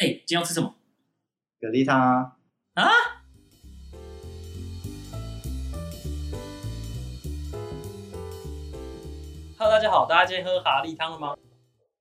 [0.00, 0.76] 哎、今天要吃什么？
[1.60, 2.36] 蛤蜊汤啊，
[2.74, 2.88] 啊
[9.58, 11.34] ？Hello，大家好，大家今天喝蛤蜊汤了吗？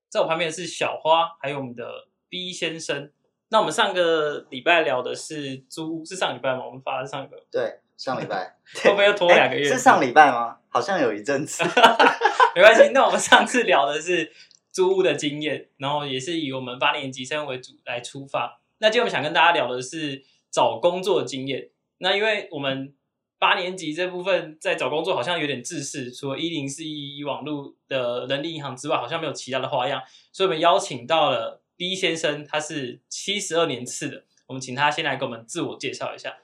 [0.09, 3.11] 在我旁边的是小花，还有我们的 B 先生。
[3.49, 6.63] 那我们上个礼拜聊的是租，是上礼拜吗？
[6.67, 9.67] 我们发的上礼拜，对，上礼拜 会不会又拖两个月？
[9.67, 10.57] 哎是上礼拜吗？
[10.69, 11.63] 好像有一阵子。
[12.53, 14.31] 没关系，那我们上次聊的是
[14.77, 18.61] 租屋的经验，然后也是以我们八年级生为主来出发。
[18.77, 21.71] 那今天我们想跟大家聊的是找工作经验。
[21.97, 22.93] 那因为我们
[23.39, 29.99] 八年级这部分在找工作好像有点自私，除了一零四一网络的人力银行之外，好像没有其他的花样，
[30.31, 36.37] 所以我们邀请到了 B 先生，他是七十二年次的，我们请他先来给我们自我介绍一下。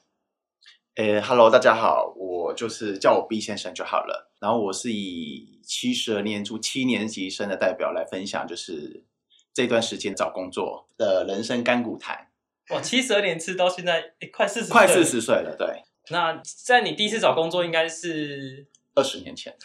[0.96, 4.33] 诶，Hello，大家好，我就是叫我 B 先生就好了。
[4.44, 9.06] 然后我是以七十二年初七年级生的代表来分享，就是
[9.54, 12.28] 这段时间找工作的人生甘苦谈。
[12.72, 15.22] 哇，七十二年次到现在，诶快四十，快四十。
[15.22, 19.56] 岁了，对，那在你第一次找工作，应该是二十年前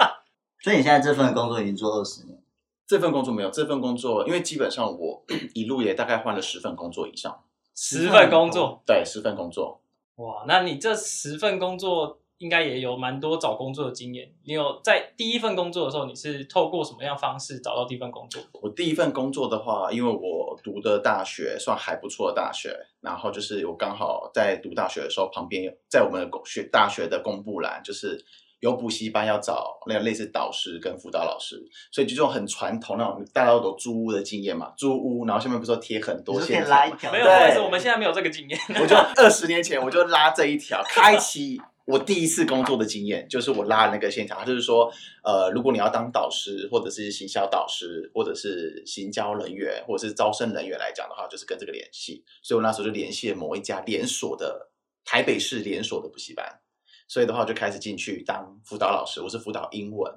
[0.64, 2.42] 所以你现在这份工作已经做二十年，
[2.86, 8.82] 这份工作没有，这份工作因为基本上我 一路也大概换了十份工作以上，十份工作。
[8.86, 9.82] 对，十份工作。
[10.14, 14.28] 哇，那你这十份工作应该也有蛮多找工作的经验。
[14.42, 18.42] 你有在第一份工作的时候，你是透过什么样方式找到第一份工作？
[18.60, 28.18] 我第一份工作的话，因为我读的大学算还不错的大学，然后就是我刚好在读大学的时候，旁边有在我们的学大学的公布栏，就是
[28.58, 38.58] 有补习班要找那个类似导师跟辅导老师，所以就这种很传统那种大家都有租屋的经验嘛，租屋，然后下面不是说贴很多线条嘛拉一条，没有，我们现在没有这个经验。
[38.80, 44.92] 我就二十年前我就拉这一条，开启我第一次工作的经验，就是我拉那个线条，它就是说，
[45.24, 52.24] 呃，如果你要当导师，或者是行销导师，或者是行销人员，或者是招生人员来讲的话，就是跟这个联系。
[52.42, 54.70] 所以我那时候就联系了某一家连锁的
[55.04, 56.60] 台北市连锁的补习班，
[57.08, 60.12] 所以的话就开始进去当辅导老师，我是辅导英文。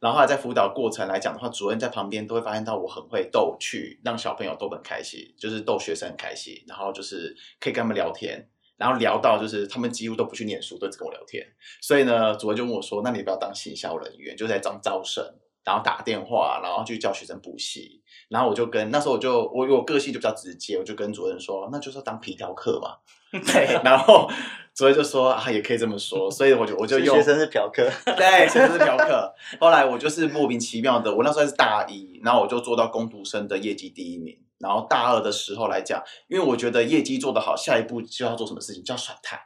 [0.00, 11.46] 然后后来在辅导过程来讲的话，主任在旁边都会发现到我很会逗趣，让小朋友都很开心，就是逗学生很开心，然后就是可以跟他们聊天，然后聊到就是他们几乎都不去念书，都只跟我聊天。
[11.80, 15.24] 所以呢，主任就问我说：“那你不要当行销人员，就在当招生，
[15.64, 22.96] 然后打电话，然后去叫学生补习。”然后我就跟那时候我就我我个性就比较直接，我就跟主任说：“那就是当皮条客嘛。
[23.30, 24.30] ”对，然后
[24.74, 29.32] 主任就说：“啊，也可以这么说。”所以我就我就用学生是嫖客，对，学生是嫖客。
[29.60, 34.38] 后来我就是莫名其妙的，我那时候还是大一，然后我就做到工读生的业绩第一名。
[34.58, 39.38] 然后大二的时候来讲，因为我觉得业绩做得好，下一步就要做什么事情，就要甩态，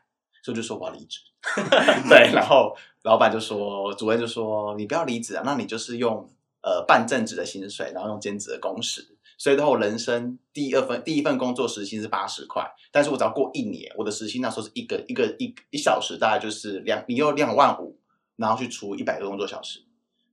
[0.43, 1.21] 所以就说我要离职。
[2.09, 6.29] 对，然后老板就说，主任就说你不要离职啊，那你就是用
[6.63, 9.17] 呃半正职的薪水，然后用兼职的工时。
[9.39, 17.97] 所以的话，我人生第二份第一份工作时薪是八十块，但是我只要过一年，我的时薪那时候是一个一个一一小时大概就是两，你用两万五，
[18.35, 19.79] 然后去除一百个工作小时，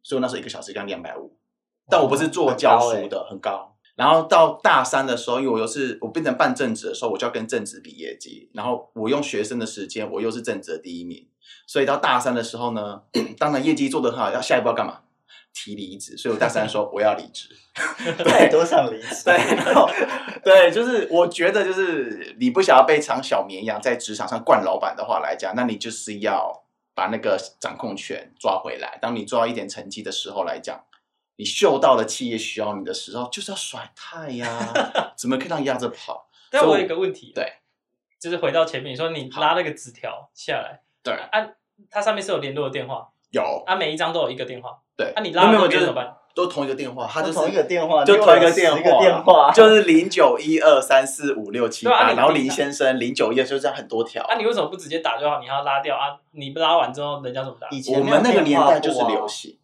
[0.01, 1.37] 所以我那时候一个小时刚两百五，
[1.87, 3.74] 但我不是做教书的，很高。
[3.95, 11.27] 然后到大三的时候，因为我又是我变成半正职的时候，我就要跟正职比业绩，然后我用学生的时间，我又是正职的第一名，
[11.65, 13.01] 所以到大三的时候呢，
[13.39, 15.01] 当然业绩做得很好，要下一步要干嘛？
[15.53, 17.47] 提离职，所以我大三说我要离职。
[18.25, 19.23] 太多想离职。
[19.23, 19.89] 对，然后
[20.43, 28.99] 对，就是我觉得就是你不想要被长小绵羊在职场上惯老板的话来讲，那你就是要把那个掌控权抓回来。
[29.01, 30.83] 当你做到一点成绩的时候来讲，
[31.37, 34.73] 你嗅到了企业需要你的时候，就是要甩太呀，
[35.17, 36.27] 怎么可以让压着跑？
[36.49, 37.53] 但我有一个问题，对，
[38.19, 41.47] 就是回到前面，你说你拉了个纸条下来，对，啊，
[41.89, 46.17] 它上面是有联络的电话，有啊，每一张都有一个电话，对，啊，你拉了没有就是别人怎么办？
[46.35, 54.21] 都同一个电话，它就是同一个电话，就同一个电10个电话，就是零九一二三四五六七八，然后林先生零九一就这样很多条。
[54.23, 55.39] 啊，你为什么不直接打就好？
[55.39, 56.15] 你还要拉掉啊？
[56.31, 57.69] 你不拉完之后，人家怎么打？
[57.69, 59.57] 以前我们那个年代就是流行，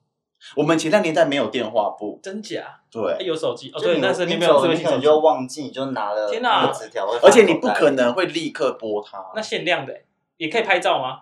[0.56, 2.80] 我们前那年代没有电话簿，真假？
[2.92, 9.24] 对哎，有手机哦，对，那时候你没有智慧走你可能机，就忘记，你就拿了天哪那个纸条，而且你不可能会立刻拨它。
[9.36, 9.94] 那限量的，
[10.38, 11.22] 也可以拍照吗？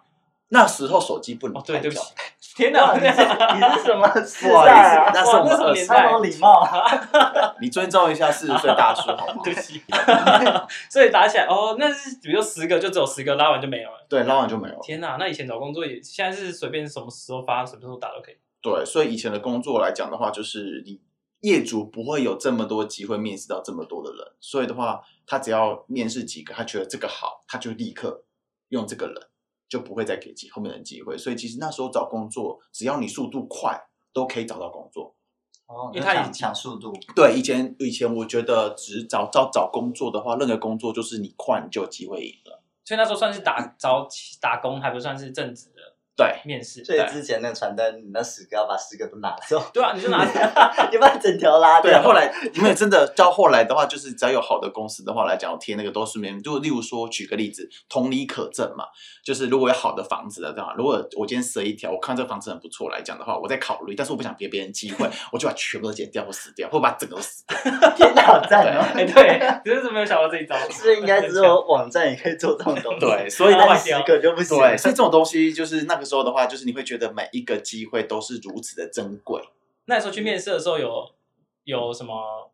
[0.52, 2.14] 那时候手机不能哦，对，拍照对不起，
[2.56, 5.12] 天哇，哪，你是你是什么 时不好意代啊？
[5.14, 7.56] 那是我们哇那什么二十年代超有礼貌啊！
[7.62, 9.42] 你尊重一下四十岁大叔好吗？
[9.46, 9.84] 对不起。
[10.90, 14.04] 所以打起来哦，那是比如说十个就只有十个，拉完就没有了。
[14.10, 14.80] 对，拉完就没有了。
[14.82, 18.36] 天哪，那以前找工作也现在是随便什么时候发，什么时候打都可以。
[18.62, 21.02] 对，所以以前的工作来讲的话，就是你
[21.42, 28.26] 业主不会有这么多机会面试到这么多的人，所以的话，他只要面试几个，他觉得这个好，他就立刻
[28.70, 29.16] 用这个人，
[29.70, 31.18] 就不会再给机后面的机会。
[31.18, 33.80] 所以其实那时候找工作，只要你速度快，
[34.12, 35.16] 都可以找到工作。
[35.68, 42.62] 哦，因为他已抢抢速度，对，以前以前我觉得只找找找工作的话，任何工作就是你快你就有机会赢了。
[42.84, 44.08] 所以那时候算是打找
[44.42, 45.79] 打工，还不算是正职的
[46.20, 46.84] 对，面试。
[46.84, 50.26] 所以之前那个传单，你那十个要把十个都拿走，对啊，你就拿
[50.92, 52.02] 你把整条拉对，啊。
[52.04, 56.42] 后来因为真的到后来的话，就是只要有好的公司的话来讲，我贴那个都是免。
[56.44, 58.86] 就例如说，举个例子，同理可证嘛，
[59.24, 67.58] 就是如果有好的房子的话，如果我今天设一条，我看这个房子很不错来讲的话，我在考虑，但是我不想给别人机会， 我就把全部都剪掉或死掉，或把整个都死掉。
[67.96, 68.86] 天哪，好赞哦！
[68.94, 70.56] 哎，对，只是没有想到这一招。
[70.70, 74.58] 是应该只有网站也可以做这种东西，对，所以然后但十个就不行。
[74.58, 79.42] 对，所以这种东西就是那个时候的话，就是你会觉得每一个机会都是如此的珍贵。
[79.86, 81.08] 那时候去面试的时候有
[81.66, 82.52] 有什么？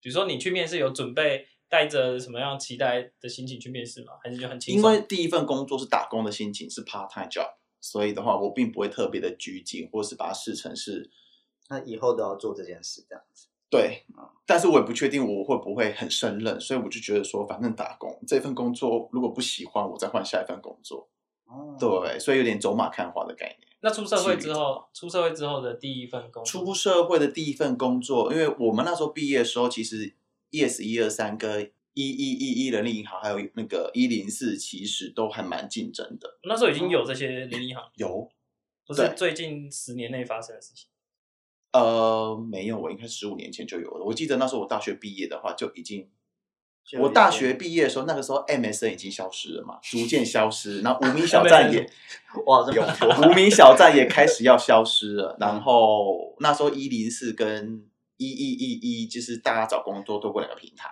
[0.00, 4.12] 比如说你去面试有准备带着什么样期待的心情去面试吗？
[4.22, 4.92] 还是就很轻松？
[4.92, 11.10] 因为第一份工作是打工的心情，是 part time job，所以的话，我并不会特别的拘谨，或是把它视成是
[11.68, 13.48] 那以后都要做这件事，这样子。
[13.68, 14.04] 对，
[14.46, 21.08] 但是我也不确定我会不会很胜任，所以我就觉得说，反正打工这份工作如果不喜欢，我再换下一份工作。
[21.46, 23.68] 哦，对，所以有点走马看花的概念。
[23.80, 30.14] 那出社会之后，出社会之后的第一份工作，出社会的第一份工作，因为我们那时候毕业的时候，其实
[30.50, 36.38] ES 一二三跟一一一一人力银行还有那个一零四，其实都还蛮竞争的。
[36.44, 38.28] 那时候已经有这些人力银行，有
[38.86, 40.88] 不是最近十年内发生的事情。
[41.72, 44.04] 呃没有，我应该十五年前就有了。
[44.04, 46.08] 我记得那时候我大学毕业的话，就已经
[47.00, 50.82] 我大学毕业的时候，那个时候 MSN 已经消失了嘛， 逐渐消失。
[50.82, 51.84] 然后无名小站也
[52.46, 52.82] 我好像有，
[53.28, 55.36] 无名小站也开始要消失了。
[55.40, 57.84] 然后那时候一零四跟
[58.18, 60.88] 一一一一，就是大家找工作透过两个平台。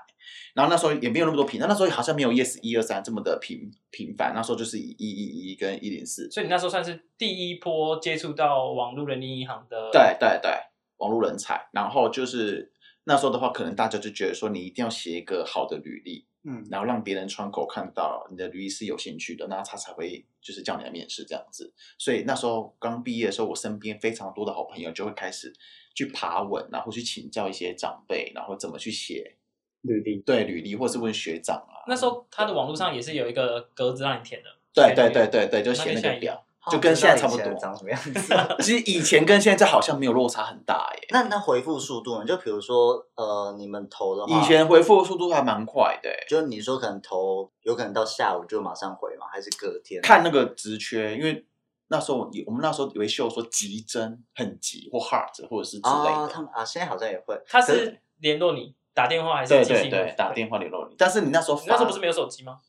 [0.55, 4.33] 然后那时候也没有那么多平台，那时候好像没有 Yes 一二三这么的频频繁。
[4.35, 6.31] 那时候就是以一一一跟一零四。
[6.31, 10.51] 所以你那时候算是第一波接触到网络人力银行的，对对对，
[10.99, 11.69] 网络人才。
[11.73, 12.73] 然后就是
[13.05, 21.73] 那时候的话，可能大家就觉得说，你一定要写一个好的履历，嗯，然后让别人窗口看到你的履历是有兴趣的，那他才会就是叫你来面试这样子。
[21.99, 25.53] 所以那时候刚毕业的时候，我身边非常多的好朋友就会开始
[25.95, 29.37] 去爬文，然后去请教一些长辈，然后怎么去写
[29.83, 31.85] 履历对履历，或是问学长啊。
[31.87, 38.13] 那时候他的网络上也是有一个格子让你填的，对对对对对，就写那个表，就跟现在差不多长什么样子。
[38.61, 41.07] 其实以前跟现在好像没有落差很大耶。
[41.11, 42.25] 那那回复速度呢？
[42.25, 49.27] 就比如说，呃，你们投的话，以前回复速度还蛮快的耶，就你说可能投，有可能到下午就马上回吗？
[49.31, 50.01] 还是隔天？
[50.03, 51.47] 看那个职缺，因为
[51.89, 57.39] 那时候我们那时候有一秀说急征很急或 hard 或者是之类啊，的，他们啊，现在好像也会。
[57.47, 59.65] 他是联络你打电话还是对？
[59.65, 60.95] 对对，打电话联络你。
[60.97, 62.61] 但是你那时候那时候不是没有手机吗？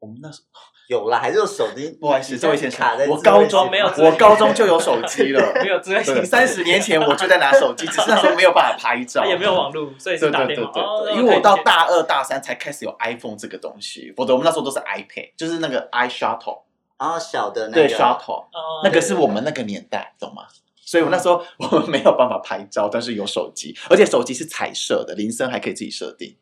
[0.00, 1.90] 我们那时候有了，还是有手机。
[2.00, 10.72] 不好意思，你这位先生卡在，我高中没有我高中就有手机了， 没有智慧型，三十年前我就在拿手机，只是那时候没有办法拍照， 也没有网络，所以是对打电话。
[10.72, 16.62] 对对对哦对，因为我到大二大三才开始有 iPhone 这个东西，否则我们那时候都是 iPad，就是那个 i shuttle，
[16.98, 20.42] 然后小的那对个 shuttle，哦那个是我们那个年代，懂吗？
[20.86, 26.36] 所以我那时候 我们没有办法拍照，但是有手机，而且手机是彩色的，铃声还可以自己设定。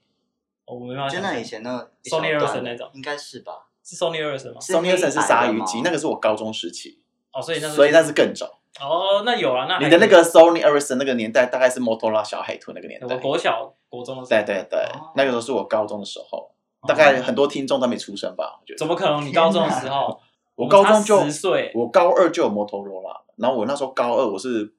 [0.66, 3.52] 哦我没办法就那以前那个 Sony 一小段 Ericsson 那种应该是吧？
[3.84, 7.00] 是 Sony Ericsson 吗？Sony Ericsson 是鲨鱼机，那个是我高中时期，
[7.32, 8.46] 哦，所以那是所以那是更早。
[8.80, 13.16] 哦，那有啊，那你的那个 Sony Ericsson 那个年代，大概是 Motorola 小海豚那个年我代。
[13.16, 16.50] 国小、国中的时候对对对哦，那个时候是我高中的时候，
[16.88, 18.58] 大概很多听众都没出生吧？
[18.60, 19.26] 我觉得怎么可能？
[19.26, 20.18] 你高中的时候，
[20.56, 24.72] 我高中就十岁，我高二就有 Motorola，然后我那时候高二我是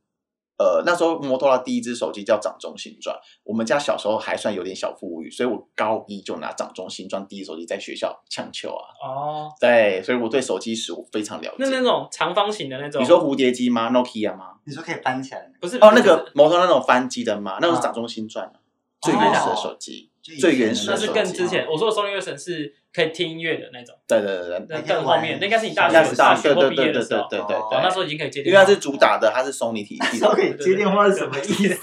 [0.57, 11.83] 呃那时候 Motorola 第一只手机叫掌中新传，我们家小时候还算有点小富裕，所以我高一就拿掌中新传第一手机在学校抢球啊，哦，对，所以我对手机史我非常了解那那解。
[11.83, 14.51] 种长方形的那种，你说蝴蝶机吗？Nokia 吗？
[14.65, 17.57] 你说可以翻起来，不是哦，那个摩托那种翻机的吗？
[17.59, 18.53] 那个是啊掌中新传啊
[19.01, 20.09] 最原始的手机。
[20.39, 27.81] 最原始那是更之前，我说的 Sony Ericsson 是可以听音乐的那种，对对对对，更后面，那应该是你大学大学或对对对毕业的时候，对对对。
[27.83, 28.61] 那时候已经可以接电话。
[28.61, 30.29] 因为它是主打的，它是 Sony 体系的。
[30.33, 31.75] 可以接电话是什么意思？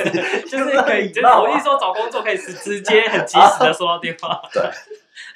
[0.48, 4.62] 就是可以，就是啊我一说找工作可以直直接很及时的收到电话， 对。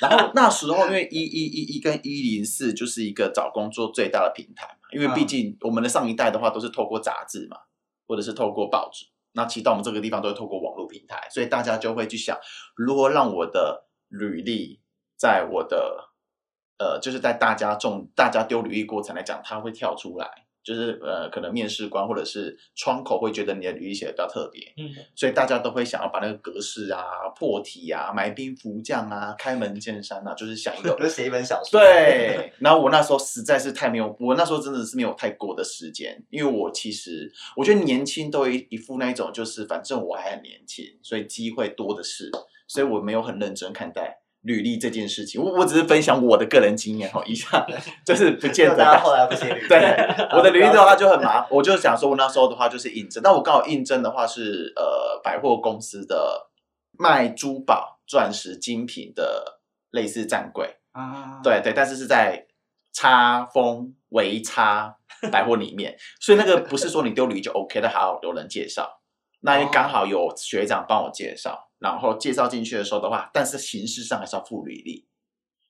[0.00, 7.58] 然后那时候因为一一一一跟一零四就是一个找工作最大的平台嘛，因为毕竟我们的上一代的话都是透过杂志嘛，
[8.08, 12.38] 或者是透过报纸，那其实到我们这个地方都会透过网络平台，所以大家就会去想
[12.76, 14.80] 如何让我的履历
[15.16, 16.10] 在我的
[16.78, 27.02] 呃，就是在大家中大家丢履历过程来讲，它会跳出来，就是呃，可能面试官或者是窗口会觉得你的履历写的比较特别，嗯，所以大家都会想要把那个格式啊、
[27.36, 31.78] 破题啊、埋兵伏将啊、开门见山啊，就是想一个 就写一本小说。
[31.78, 42.30] 对，然后我那时候实在是太没有，我那时候真的是没有太过的时间，因为我其实我觉得年轻都有一一副那一种，就是反正我还很年轻，所以机会多的是，
[42.66, 45.42] 所以我没有很认真看待履历这件事情。
[45.42, 47.66] 我我只是分享我的个人经验哦，一下
[48.06, 49.66] 就是不见得后来不写履历。
[49.68, 49.78] 对，
[50.32, 56.50] 我的履历的话就很麻，我就想说，我那时候的话就是应征，那我刚好应征的话是呃百货公司的
[56.98, 59.60] 卖珠宝、钻石精品的
[59.90, 62.46] 类似站柜，啊，对对，但是是在
[62.92, 64.96] 叉丰维叉
[65.32, 69.00] 百货里面，所以那个不是说你丢履历就 OK 的，还要有人介绍。
[69.40, 75.06] 那也刚好有学长帮我介绍，然后介绍进去的时候的话，但是形式上还是要附履历。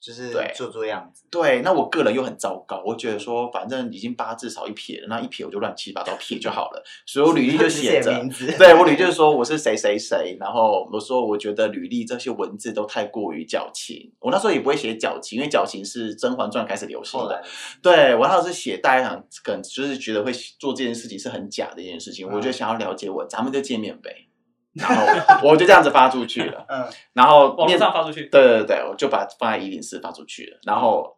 [0.05, 1.25] 就是对做做样子。
[1.31, 8.13] 对，那我个人又很糟糕，我觉得说反正已经八字少一撇了，那一撇我就乱七八糟撇就好了，所以我履历就 写着。
[8.59, 17.43] 对我履历就是说我是谁谁谁，然后我说我觉得履历这些文字都太过于矫情，我那时候也不会写矫情，因为矫情是《甄嬛传》开始流行的。
[17.83, 24.29] 对我那时候是写大家想可能就是觉得会做这件事情是很假的一件事情，我就想要了解我，咱们就见面呗，
[24.75, 31.17] 然后我就这样子发出去了，嗯，然后网络面上发出去，对对对，我就把它放在一零四发出去了，然后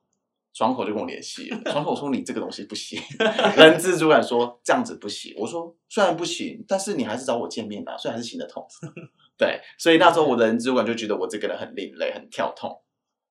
[0.53, 3.01] 窗口就跟我联系了，窗口说你这个东西不行，
[3.57, 8.67] 人资主管说这样子不行，我说虽然不行，但是你还是找我见面吧，虽然还是行得通，
[9.39, 12.79] 对，所以那时候我的人资主管就觉得我这个人很另类，很跳痛，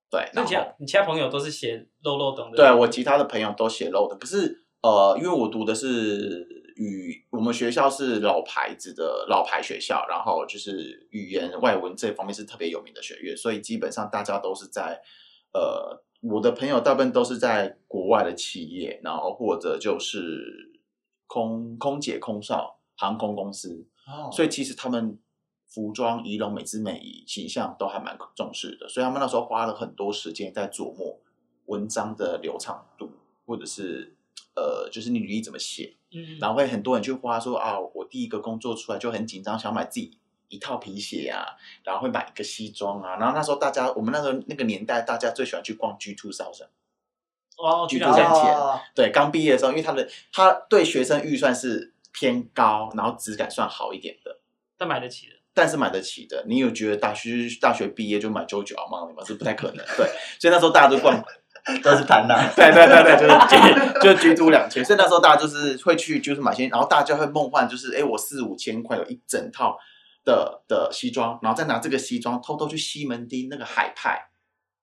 [0.10, 15.02] 对，那其他你其他朋友都是写漏漏等的，对我其他的朋友都写漏的，可是呃，因为我读的是语，我们学校是老牌子的老牌学校，然后就是语言外文这方面是特别有名的学院，所以基本上大家都是在
[15.54, 20.80] 呃，我的朋友大部分都是在国外的企业，然后或者就是
[21.28, 24.30] 空空姐、空少、航空公司，哦。
[24.32, 25.18] 所以其实他们
[25.68, 31.20] 服装、仪容、美姿美仪、形象都还蛮重视的，所以他们那时候花了很多时间在琢磨
[31.68, 33.10] 文章的流畅度，
[33.46, 34.16] 或者是
[34.56, 40.18] 呃，就是你履历怎么写，嗯，然后会很多人去花说啊，我第一个工作出来就很紧张，想买自己
[40.48, 41.46] 一套皮鞋啊，
[41.84, 46.68] 然后会买一个西装啊，然后那时候大家我们那时候那个年代，大家最喜欢去逛 G Two Thousand。
[47.58, 54.40] 哦，举居然出钱哦对，刚毕业的时候，因为他的他对学生预算是偏高，然后质感算好一点的，
[54.78, 56.44] 但买得起的，但是买得起的。
[56.48, 59.24] 你有觉得大学大学毕业就买 JoJo 吗？
[59.26, 59.78] 这不太可能。
[59.96, 60.06] 对，
[60.38, 61.24] 所以那时候大家都逛，
[61.84, 62.50] 都是盘呐。
[62.56, 64.84] 对对对对，就是 就居租两千。
[64.86, 69.78] 所以那时候大家就是会去，就是买些，然后大家会梦幻，就是哎，我四五千块有一整套
[70.24, 74.30] 的的西装，然后再拿这个西装偷偷去西门町那个海派，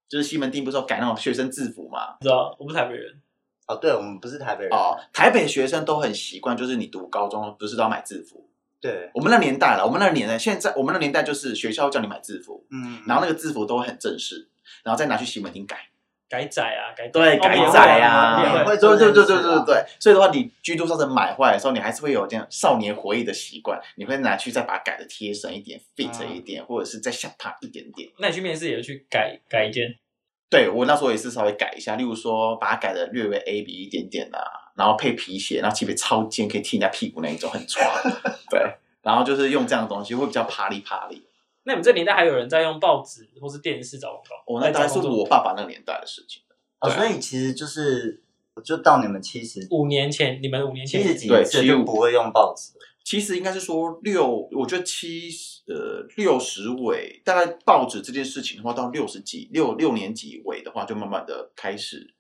[0.09, 2.17] 就是西门町不是有改那种学生制服吗？
[2.21, 3.21] 你知道我不是台北人，
[3.69, 4.73] 哦，对，我们不是台北人。
[4.73, 8.49] 哦，台北学生都很习惯，就是你读高中不是都要买制服？
[8.81, 14.49] 对，我们那年代了，我们那年代，现在我们那年代就是学校叫你买制服，嗯，然后那个制服都很正式，
[14.83, 15.77] 然后再拿去西门町改。
[16.33, 19.85] 改窄啊，改对，哦改窄啊，对对对对对对对。
[20.01, 28.09] 所以的话，你居住上层买坏的时候，你还是会有这样少年回忆的习惯，你会拿去再把它改的贴身一点、fit 一点，或者是再下趴一点点。
[28.19, 29.95] 那你去面试也去改改一件，
[30.49, 34.41] 对我那时候也是稍微改一下，例如说把它改的略微 A B 一点点啊，
[34.75, 37.87] 然后配皮鞋，然后前面超尖，可以踢人家屁股那一种，很 穿。
[38.49, 38.59] 对，
[39.03, 41.27] 然后就是用这样的东西会比较啪里啪里。
[41.65, 44.45] 那你们这年代还有人在用报纸或是电视找广告？
[44.47, 46.43] 我、哦那当然是我爸爸那个年代的事情。
[46.79, 48.23] 啊所以其实就是
[48.65, 52.73] 就到你们七十五年前，你们五年前七十几对岁就75不会用报纸。
[53.05, 62.15] 其实应该是说六，我觉得七十呃六十尾，大概报纸这件事情的话，到六十几六六年级尾的话，就慢慢的开始，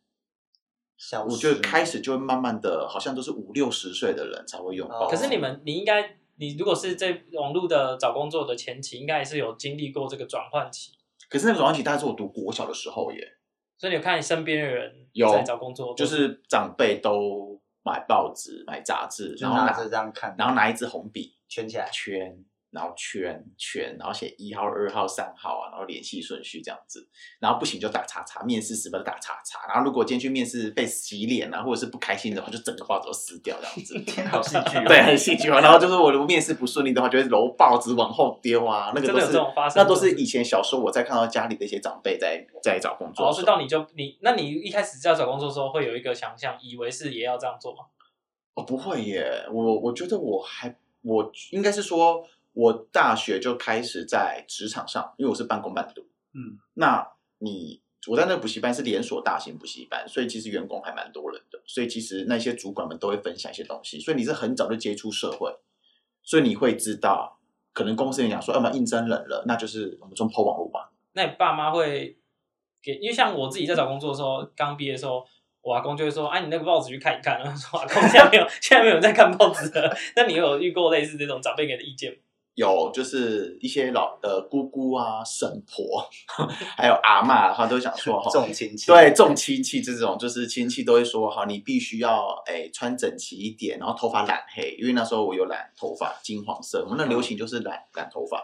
[0.97, 5.17] 消失我觉得开始就会慢慢的，好像都是五六十岁的人才会用报哦纸。
[5.17, 10.91] 可是你们，你应该，你如果是在网络的找工作的前期，应该也是有经历过这个转换期，
[11.29, 13.37] 可是那个转换期大概是我读国小的时候耶，
[13.79, 21.89] 所以你有看你身边的人有在找工作，就是长辈都买报纸、买杂志，然后拿着这样看，然后拿一支红笔圈起来。
[21.93, 27.07] 圈，然后圈圈，然后写一号、二号、三号啊，然后联系顺序这样子，
[27.38, 34.00] 然后不行就打叉叉，面试时不打叉叉，然后如果今天去面试被洗脸啊，或者是不开心的话，就整个报纸都撕掉这样子。
[34.11, 34.85] 天，好戏剧哦。
[34.88, 35.61] 对，很戏剧化。
[35.61, 39.38] 然后就是我如果面试不顺利的话，就会揉报纸往后丢啊，那个都是
[39.76, 43.43] 那都是以前小时候我在看到家里的一些长辈在在找工作哦，的时候。
[43.43, 47.85] 所以到你就你，那你一开始在找工作的时候，会有一个想象，以为是也要这样做吗？
[48.55, 56.02] 哦，不会耶，我我觉得我还我应该是说，我大学就开始在职场上，因为我是半工半读。
[56.35, 57.06] 嗯，那
[57.38, 65.54] 你我在那个补习班是连锁大型补习班，所以其实员工还蛮多人的，所以其实那些主管们都会分享一些东西，所以你是很早就接触社会，
[66.23, 67.38] 所以你会知道，
[67.73, 70.92] 可能公司人讲说，要么应征人了，那就是我们从抛网络吧。
[71.12, 72.18] 那你爸妈会
[72.82, 72.94] 给？
[72.97, 75.25] 因为像我自己在找工作的时候，刚毕业的时候，
[75.61, 79.94] 我阿公就会说：“啊，你那个报纸去看一看。”然后说：“阿公，现在没有，现在没有人在看报纸了。
[80.16, 82.18] ”那你有遇过类似这种长辈给的意见吗？
[82.54, 86.04] 有，就是一些老呃姑姑啊、婶婆，
[86.76, 98.38] 还有阿妈的话，都想说哈，重亲戚，对重亲戚这种，就是亲戚都会说哈，你必须要哎穿整齐一点，然后头发染黑，因为那时候我有染头发金黄色，我们那流行就是染染头发，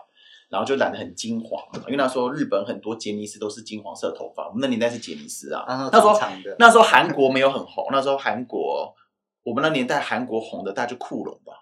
[0.48, 6.18] 然后就染的很金黄，因为那时候日本很多杰尼斯都是金黄色头发，我们那年代是杰尼斯啊，啊那时候
[6.58, 8.94] 那时候韩国没有很红，那时候韩国
[9.42, 11.52] 我们那年代韩国红的大概就库龙吧，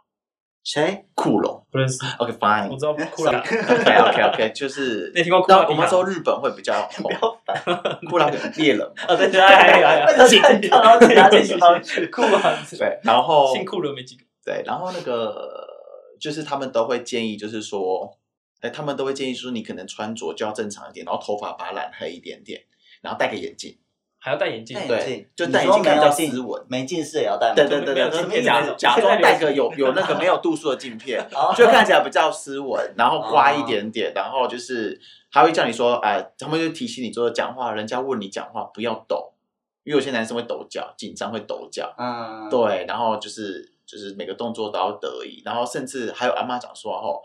[0.66, 1.04] 谁？
[1.14, 1.64] 酷龙。
[1.70, 2.76] 不认识，，OK fine 我。
[2.76, 7.04] 知道酷拉，OK OK OK，就是 你听过酷拉那我们说日本会比较红。
[7.06, 7.62] 不，要烦，
[8.10, 12.06] 酷拉猎人嘛，啊，对对，还有还有，那就看到然后其他地方去。
[12.08, 14.24] 酷啊，对，然后姓酷的没几个。
[14.44, 15.66] 对，然后那个
[16.20, 18.18] 就是他们都会建议，就是说，
[18.60, 22.60] 哎，他们都会建议说，你可能穿着就要正常一点，然后头发把它染黑一点点，
[23.02, 23.78] 然后戴个眼镜，
[24.26, 26.60] 还要戴眼镜，戴眼对镜，就戴眼镜看比较斯文。
[26.68, 27.54] 没近视也要戴吗？
[27.54, 39.32] 对对对对，假假装戴个有 有那个没有度数的镜片，哦就看起来比较斯文，然后刮一点点，然后就是他会叫你说，哎，他们就提醒你说讲话，人家问你讲话不要抖，
[39.84, 47.22] 因为有些男生会抖脚，紧张会抖脚，嗯，对，然后就是就是每个动作都要得意，然后甚至还有阿妈讲说吼，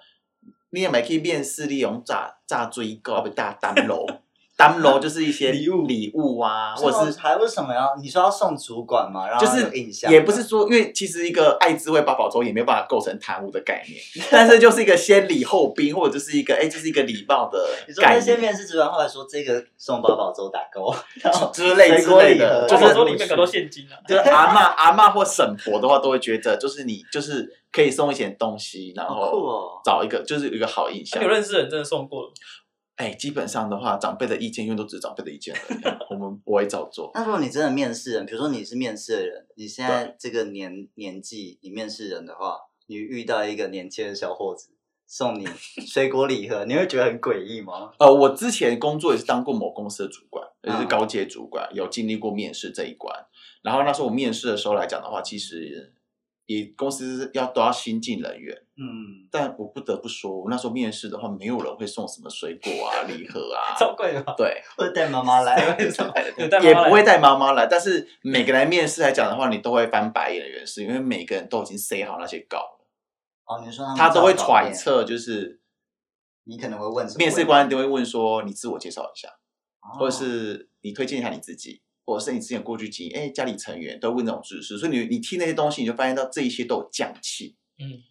[0.70, 4.06] 你也没可以面试利用炸炸追购，要不大单楼，
[4.58, 5.86] 单楼就是一些 礼物。
[5.88, 9.28] 礼物啊，或者是还为什么要你说要送主管嘛？
[9.28, 22.68] 然后就是印象，也不是说，因为其实一个爱滋味八宝粥也没有办法构成贪污的概念， 但是就是一个先礼后兵，或者就是一个哎，就是一个礼貌的你说那些面试主管后来说这个送八宝粥打勾， 然后之类之类的，盒。
[22.68, 29.82] 就是里面可多现金啊，就是阿嬷阿嬷或婶婆的话，都会觉得就是你就是可以送一些东西，然后哦。
[29.84, 31.22] 找一个就是有一个好印象。
[31.24, 31.28] 有。
[31.28, 32.32] 认识的人真的送过了，
[33.02, 35.82] 哎，基本上的话，长辈的意见因为都只是长辈的意见而已，
[36.14, 37.10] 我们不会照做。
[37.16, 44.76] 那如果你真的面试人，比如说你是面试的人，你现在这个年年纪，你面试人的话，你遇到一个年轻的小伙子
[45.08, 45.48] 送你
[45.84, 47.92] 水果礼盒，你会觉得很诡异吗？
[47.98, 53.12] 呃，我之前工作也是当过某公司的主管，也是嗯高阶主管，有经历过面试这一关。
[53.64, 55.92] 然后那时候我面试的时候来讲的话，其实
[56.52, 64.22] 也公司要都要新进人员，嗯，但我不得不说，我那时候面试的话，没有人会送什么水果啊、礼盒啊， 超贵的？
[64.38, 65.58] 对，会带妈妈来
[66.62, 67.68] 也不会带妈妈来。
[67.68, 72.88] 但是每个来面试来讲的话，你都会翻白眼的原因是因为每个人都已经塞好那些稿了，
[73.46, 75.62] 哦，你说他他都会揣，测，就是
[76.46, 79.28] 你可能会问面试官都会问说你自我介绍一下。
[79.28, 81.82] 哦或者是你推荐一下你自己，
[82.12, 88.04] 或者是你之前过去经验，哎，家里成员都问这种知识，所以你你听那些东西，你就发现到这一些都有匠气，嗯，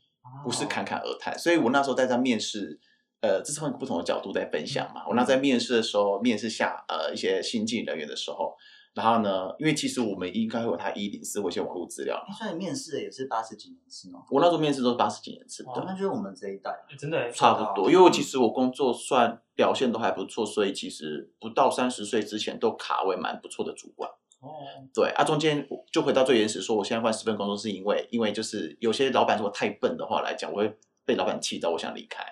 [0.42, 1.38] 不是侃侃而谈。
[1.38, 2.80] 所以我那时候在在面试，
[3.20, 5.06] 呃，这是换个不同的角度在分享嘛。
[5.06, 8.56] 我那在面试的时候，面试下呃一些新进人员的时候，
[8.92, 14.20] 然后呢，因为其实我们应该会有他一零四或一些网络资料所以面试的也是八十几年次吗？
[14.30, 16.70] 我那时候面试都是八十几年次的，哦，那就是我们这一代。
[16.90, 24.10] 欸真的欸差不多，因为我其实我工作算表现都还不错，所以其实不到三十岁之前都卡位蛮不错的主管。
[24.40, 24.48] 哦，
[24.92, 32.24] 对啊，中间就回到最原始，说我现在换十份工作，是因为因为就是有些老板如果太笨的话来讲，我会被老板气到，我想离开。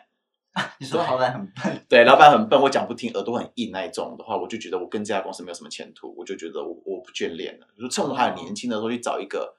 [0.80, 7.66] 你说老板很笨， 对，老板很笨，我讲不听，耳朵很硬那一种的话，我就觉得我跟这家公司没有什么前途，我就觉得我我不眷恋了。
[7.78, 9.56] 就趁我还很年轻的时候去找一个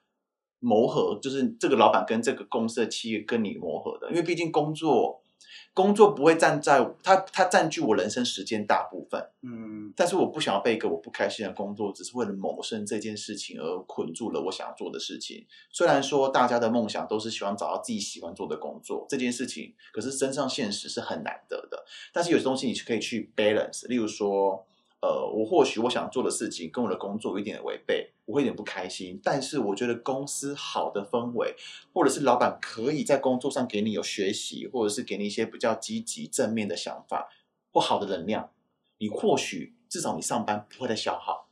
[0.59, 5.21] 磨合，就是这个老板跟这个公司的企业跟你磨合的，因为毕竟工作
[5.73, 9.29] 工作不会占在它它占据我人生时间大部分。
[9.41, 15.45] 嗯，但是我不想要被一个我不开心的工作，只是为了谋生这件事情而捆住了我想要做的事情。
[15.71, 21.85] 虽然说大家的梦想都是希望找到自己喜欢做的工作，这件事情，可是真上现实是很难得的。
[22.11, 24.65] 但是有些东西你是可以去 balance，例如说，
[25.01, 29.19] 呃，我或许我想做的事情跟我的工作有一点违背，我会有点不开心。
[29.23, 31.55] 但是我觉得公司好的氛围，
[31.91, 37.29] 或者是老板可以在工作上给你有学习，或者是给你一些比较积极正面的想法
[37.71, 38.51] 或好的能量。
[38.99, 41.47] 你或许至少你上班不会再消耗。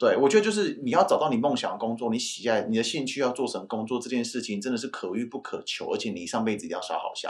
[0.00, 7.28] 对，我觉得就是你要找到你梦想的工作，你喜爱、你的兴趣要做成工作这件事情，真的是可遇不可求，而且你上辈子一定要烧好香。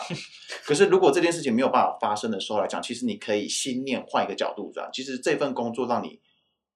[0.65, 6.21] 可是如果这件事情没有办法发生的时候来讲，其实你可以心念换一个角度转，其实这份工作让你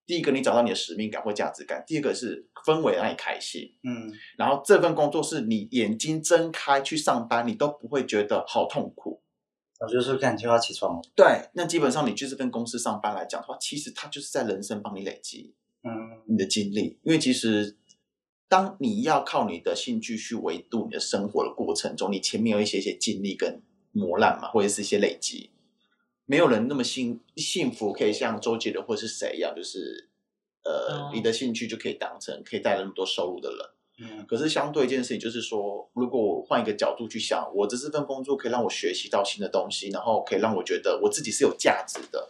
[0.06, 9.22] 第一个你找到你的使命感或价值感，第二个是氛围让你开心，嗯，然后这份工作是你眼睛睁开去上班，你都不会觉得好痛苦。
[9.80, 11.02] 我就说干就要起床了。
[11.16, 17.76] 对，那基本上你去这份公司上班来讲的话，其实它就是在人生帮你累积嗯你的经历，因为其实
[18.48, 23.62] 当你要靠你的兴趣去维度你的生活的过程中，你前面有一些些经历跟
[23.92, 25.50] 磨难嘛，或者是一些累积。
[26.32, 30.08] 没有人那么幸幸福，可以像周杰伦或是谁一样，就是
[30.64, 33.58] 呃，哦你的兴趣就可以当成可以带来那么多收入的人。
[33.98, 42.26] 嗯可是相对一件事情，就是说，如果我换一个角度去想，我的这份工作可以让我学习到新的东西，然后可以让我觉得我自己是有价值的，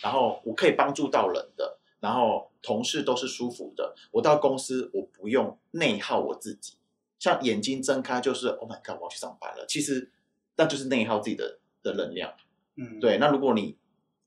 [0.00, 3.96] 然后我可以帮助到人的，然后同事都是舒服的。
[4.12, 6.74] 我到公司，我不用内耗我自己，
[7.18, 9.66] 像眼睛睁开就是 Oh my God，我要去上班了。
[9.66, 10.12] 其实
[10.54, 12.32] 那就是内耗自己的的能量。
[12.80, 13.76] 嗯，对，那如果你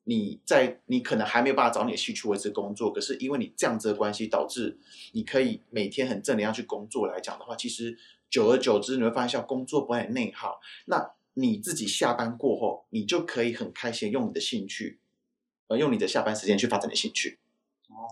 [0.04, 4.78] 你在你可能还没有办法找你的兴趣维持工作，可是因为你这样子的关系，导致
[5.14, 7.98] 你可以每天很正能量去工作来讲的话，其实
[8.30, 10.60] 久而久之，你会发现像工作不会很内耗。
[10.86, 15.00] 那你自己下班过后，你就可以很开心用你的兴趣，
[15.68, 17.40] 呃，用你的下班时间去发展你的兴趣，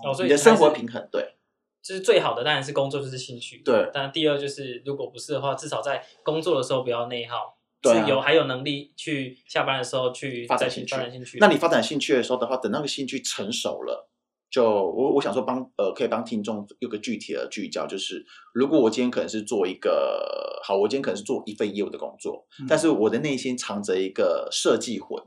[0.03, 1.07] 哦，所以你的生活平衡。
[1.11, 1.35] 对
[1.83, 11.37] 就是最好的当然是工作就是兴趣，对但第二就是如果不是的话，至少在工作的时候不要内耗，是有还有能力去下班的时候去发展兴趣发展兴趣。
[11.39, 14.09] 那你发展兴趣的时候的话，等那个兴趣成熟了，
[14.49, 22.67] 就我我想说帮呃可以帮听众有个具体的聚焦，就是如果我今天可能是做一个好，我今天可能是做一份业务的工作，嗯。
[22.69, 25.23] 但是我的内心藏着一个设计魂，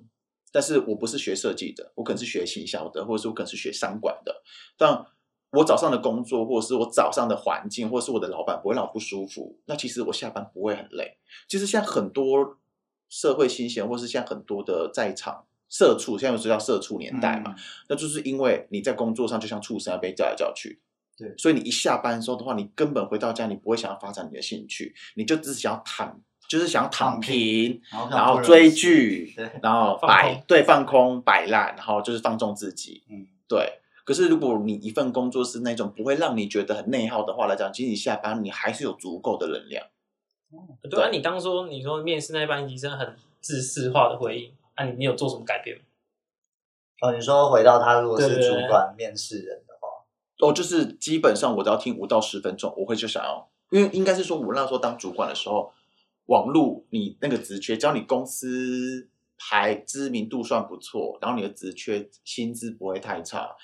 [0.52, 4.42] 但是我不是学设计的，我可能是学行销的，或者是我可能是学商管的，
[4.78, 5.04] 但
[5.54, 11.16] 我早上的工作，或者是我早上的环境，或者是我的老板不会让我不舒服，那其实我下班不会很累。
[11.48, 12.58] 其实现在很多
[13.08, 20.80] 社会新鲜，或是现在很多的在场社畜，现在是叫社畜年代嘛，嗯那就是因为你在工作上就像畜生要被叫来叫去。
[21.16, 33.04] 对所以你一下班的时候的话，你根本回到家，你不会想要发展你的兴趣，你就只是想要躺，就是想要躺躺平，然后追剧，然后放摆对放空摆烂，然后就是放纵自己。
[33.08, 33.80] 嗯，对。
[34.04, 39.86] 可是如果你一份工作是那种不会让你觉得很内耗的话来讲，其实你下班你还是有足够的能量。
[40.88, 45.82] 对啊，你刚说你说面试那一班医生很自私化的回应，啊，你你有做什么改变吗？
[47.00, 49.88] 哦，你说回到他如果是主管面试人的话，
[50.46, 55.72] 哦，就是基本上我只要听五到十分钟，我会就想要，因为应该是说我那时候当主管的时候，
[56.26, 63.56] 网络你那个职缺，只要你公司排知名度算不错，然后你的职缺薪资不会太差，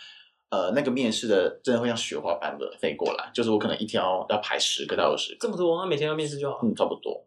[0.50, 6.58] 呃，那个面试的真的会像雪花般的飞过来，就是我可能一天要要排十个到二十个，这么多，那每天要面试就好。
[6.62, 7.24] 嗯，差不多。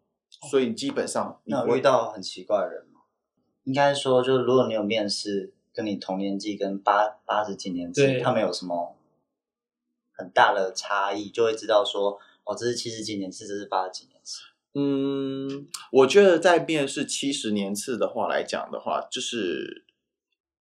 [0.50, 3.00] 所以基本上你那有遇到很奇怪的人吗？
[3.64, 8.94] 应该说，就是如果你有面试跟你同年纪跟八八十几年次对，他们有什么
[10.12, 14.40] 很大的差异，就会知道说，哦，这是七十几年次，这是八十几年次。
[14.74, 19.83] 嗯，我觉得在面试七十年次的话来讲的话，就是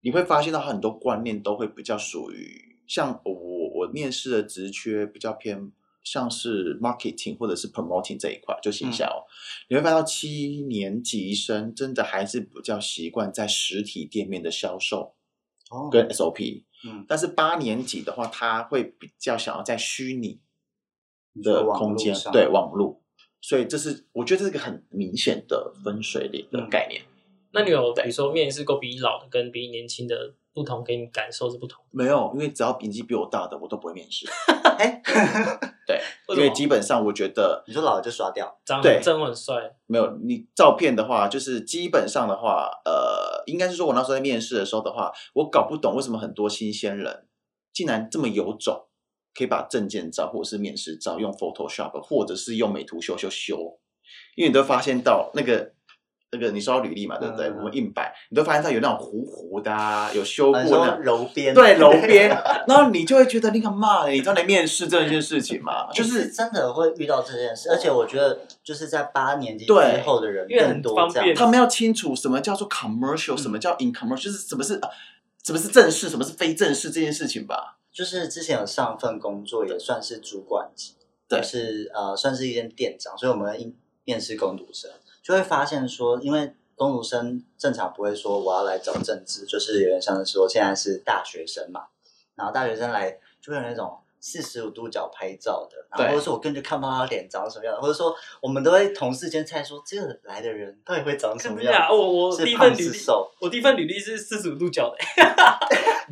[0.02, 3.34] 你会发现到很多观念都会比较属于像我
[3.80, 5.72] 我面试的职缺比较偏
[6.04, 9.26] 像是 marketing 或者是 promoting 这一块，就行销。
[9.68, 15.16] 你会发现到七年级生真的还是比较习惯在实体店面的销售
[15.70, 15.90] 哦。
[15.92, 20.40] 跟 SOP，嗯，但是八年级的话，他会比较想要在虚拟
[21.44, 23.02] 的空间络上对网络，
[23.42, 26.70] 所以这是我觉得这是一个很明显的分水岭的嗯。
[26.70, 27.02] 概念。
[27.58, 30.16] 那你有比对如说面试过比你老的跟比你年轻的
[30.54, 31.90] 不同，给你感受是不同的？
[31.92, 34.28] 没有，因为只要年纪比我大的，我都不会面试。
[34.78, 35.02] 哎，
[35.88, 36.00] 对，
[36.36, 38.46] 因为基本上我觉得你说老了就刷掉，
[38.84, 39.56] 对长得很帅，
[39.88, 47.28] 没有你照片的话，就是基本上的话，呃，应该是说我那时候在面试的时候的话，我搞不懂为什么很多新鲜人
[47.74, 48.86] 竟然这么有种，
[49.34, 53.80] 可以把证件照或者是面试照用 Photoshop 或者是用美图秀秀修，
[54.36, 55.74] 因为你都会发现到那个。
[56.32, 57.48] 那个你说到履历嘛，对不对？
[57.48, 62.30] 嗯我们硬摆，你都发现它有那种糊糊的啊，有修过的，揉边，对揉 边，
[62.68, 64.08] 然后你就会觉得你干嘛？
[64.10, 65.90] 你知道来面试这件事情嘛？
[65.92, 71.36] 就就是是真的会遇到这件事，而且我觉得就是在八年级之对后的人因为很更多方便这样。
[71.36, 74.90] 他们要清楚什么叫做 commercial，、什么叫 in commercial，就是什么是呃
[75.46, 77.78] 什么是正式，什么是非正式这件事情吧。
[77.94, 80.94] 就是之前有上份工作也算是主管级，
[81.30, 84.92] 对就是呃算是一间店长，所以我们应面试工读生，
[85.28, 91.82] 就会发现说，因为工读生正常不会说我要来找政治，就是有点像是说现在是大学生嘛，
[92.36, 93.12] 然后大学生来
[93.42, 103.12] 就会有那种四十五度角拍照的，然后对或者说我根本就看不到他脸长什么样的，或者说我们都会同事间猜说这个来的人到底会长什么样我我第一份履历，是，
[103.42, 104.98] 我第一份履历是四十五度角的，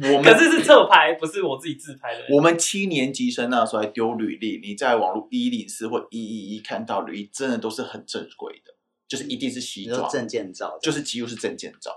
[0.12, 2.26] 我们可是是侧拍，不是我自己自拍的。
[2.36, 8.75] 我们七年级生那时候还丢履历，你在网络一零四或一一一看到履历，真的都是很正规的。
[9.08, 11.92] 就是一定是西装，证件照，就是几乎是证件照。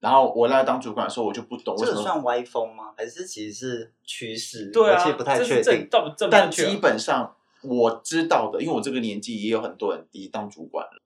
[0.00, 2.94] 然后我来当主管的时候，我就不懂为什么，这个算歪风吗？
[2.96, 4.70] 还是其实是趋势？
[4.70, 5.88] 对啊，我其实不太这是正确定。
[5.90, 6.70] 到底正不但正确啊？
[6.70, 11.02] 基本上我知道的，因为我这个年纪也有很多人已经当主管了，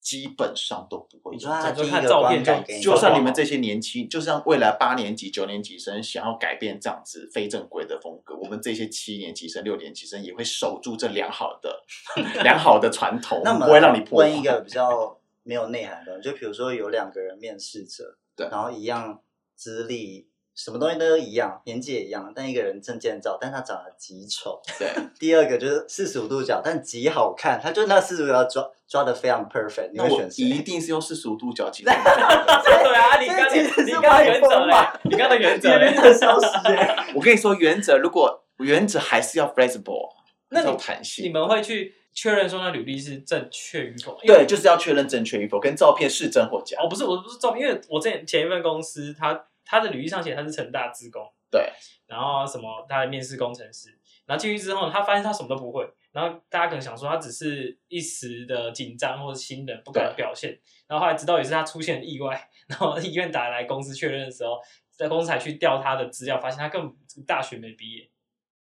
[0.00, 11.82] 基本上都不会用你说他就看第一个照片就观感给你就算你们这这些年轻，就像未来八年级、九年级生想要改变这样子非正规的风格，我们这些七年级生、六年级生也会守住这良好的、
[12.44, 14.28] 良好的传统，那么不会让你破坏。
[14.28, 19.22] 问一个比较没有内涵的，就比如说有两个人面试者，对然后一样
[19.54, 20.28] 资历，
[20.58, 30.42] 什么东西都一样，年纪也一样，但一个人证件照，但他长得极丑；对， 第二个就是四十五度角，但极好看，他就那四十五度角抓抓的非常 perfect，你会选谁？
[30.42, 31.84] 一定是用四十五度角镜。
[31.86, 33.46] 对啊，你刚
[33.86, 40.08] 你刚的原则嘛，你刚的原则消失欸我跟你说，原则如果原则还是要 flexible，
[40.50, 41.24] 那你还是要弹性。
[41.24, 44.18] 你们会去确认说那履历是正确与否？
[44.26, 46.76] 对，就是要确认正确与否，跟照片是真或假。
[46.80, 51.70] 哦，不是，我不是照片，因为我之前前一份公司，他他的履历上写他是成大职工，对，
[52.06, 53.90] 然后什么他的面试工程师，
[54.24, 64.58] 然后进去之后，他发现他什么都不会，然后大家可能想说他只是一时的紧张或者新人不敢表现，然后后来直到也是他出现意外， 然后医院打来公司确认的时候，
[64.96, 68.10] 在公司才去调他的资料，发现他根本大学没毕业，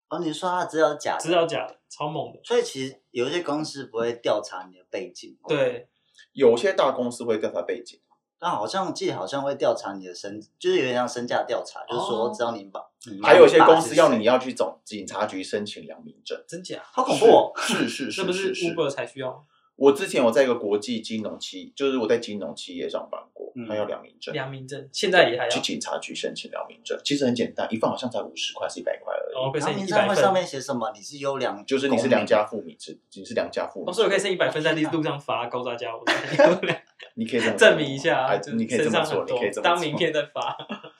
[0.10, 5.88] 哦，你说他的资料假的，资料假的，超猛的，所以其实有一些公司不会调查你的背景，，对，
[6.34, 8.00] 有些大公司会调查背景，
[8.40, 16.38] 但好像记得好像会调查你的身，就是有点像身价调查，就是说只要你把，你妈还有一些公司要你要去总警察局申请良民证。
[16.48, 16.82] 真假？
[16.92, 19.40] 好恐怖哦，是是 是这不是是是 Uber 才需要吗？
[19.76, 30.34] 我之前我在一个国际金融企，就是我在金融企业上班过，嗯他要良民证，良民证现在也还要去，警察局申请良民证，其实很简单，一份好像才五十块是一百块而已，然后可以然后剩一百分名证会上。
[30.34, 30.92] 面写什么？
[30.96, 36.04] 你是优良，就是你是良家妇女是，你是良家妇女哦，制，所以我可以剩一百分在天哪路上发高大家，我
[37.16, 40.56] 你可以这么证明一下，哎就你可以这么做，身上很多你可以这么做当名片再发。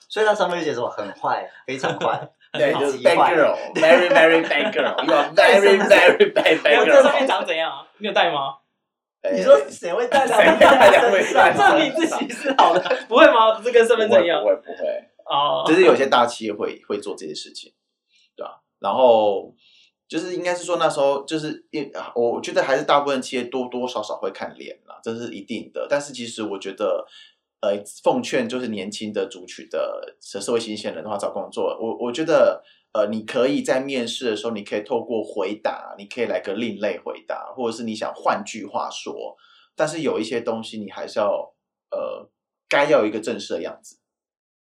[0.08, 7.26] 所以它上面就写什么很坏，非常坏， 对，很好就是 bad girl，very very bad girl，you are very very bad 我 bad 这上面 girl。
[7.26, 7.86] 长怎样啊？
[7.98, 8.54] 你有带吗？
[9.26, 13.60] 哎你说谁会带谁会带两位带证明自己是好的， 不会吗？
[13.62, 15.64] 这跟身份证一样不会不会，哦。
[15.66, 17.72] 就是有些大企业会会做这些事情，
[18.36, 19.54] 对吧、然后
[20.08, 25.86] 就是应该是说那时候就是一，我觉得还是大部分企业多多少少会看脸啦，这是一定的。
[25.90, 27.04] 但是其实我觉得，
[27.60, 32.62] 呃，奉劝就是年轻的族群的社会新鲜人的话找工作，我我觉得。
[32.96, 39.36] 呃，你可以在面试的时候，你可以透过回答，你可以来个另类回答，或者是你想换句话说，
[39.74, 41.54] 但是有一些东西你还是要
[41.90, 42.26] 呃，
[42.66, 43.98] 该要有一个正式的样子。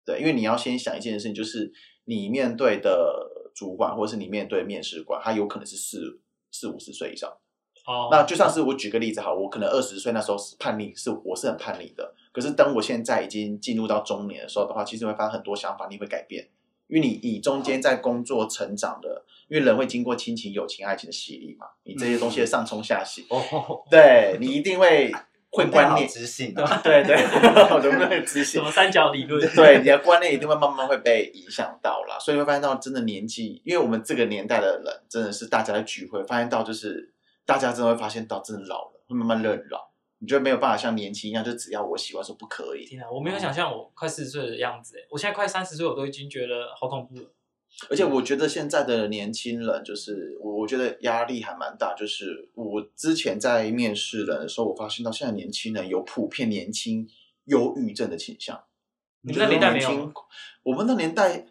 [0.05, 1.71] 对，因为你要先想一件事情，就是
[2.05, 7.27] 你面对的主管或者是你面对面试官，他有可能是四四五十岁以上。
[7.87, 12.13] 哦，那就像是我举个例子哈，我可能二十岁那时候是叛逆，是我是很叛逆的。
[12.31, 16.47] 可是等我现在已经进入到中年的时候的话，其实会发现很多想法你会改变，
[16.91, 25.09] 因为你以中间在工作成长的，因为人会经过亲情、友情、爱情的洗礼嘛，你这些东西的上冲下洗， 哦，对你一定会
[25.51, 27.15] 会观好念，知性啊，对 对，
[27.71, 28.61] 我能不能执行什？
[28.61, 29.41] 么三角理论？
[29.55, 37.13] 对，你的观念一定会慢慢会被影响到啦，所以会发现到真的年纪，因为我们这个年代的人真的是大家的聚会，发现到就是
[37.45, 39.90] 大家真的会发现到真的老了，会慢慢认老，
[40.21, 47.23] 你就没有办法像年轻一样，就只要我喜欢说不可以，天啊，我没有想象我快四十岁的样子，哎，我现在快三十岁，我都已经觉得好恐怖了。
[47.89, 51.95] 而且我觉得现在的年轻人就是我，我觉得压力还蛮大。
[51.95, 57.09] 就是我之前在面试人的时候，我发现到现在年轻人有普遍年轻
[57.45, 58.61] 忧郁症的倾向。
[59.21, 60.13] 你们那年代没有？
[60.63, 61.47] 我们那年代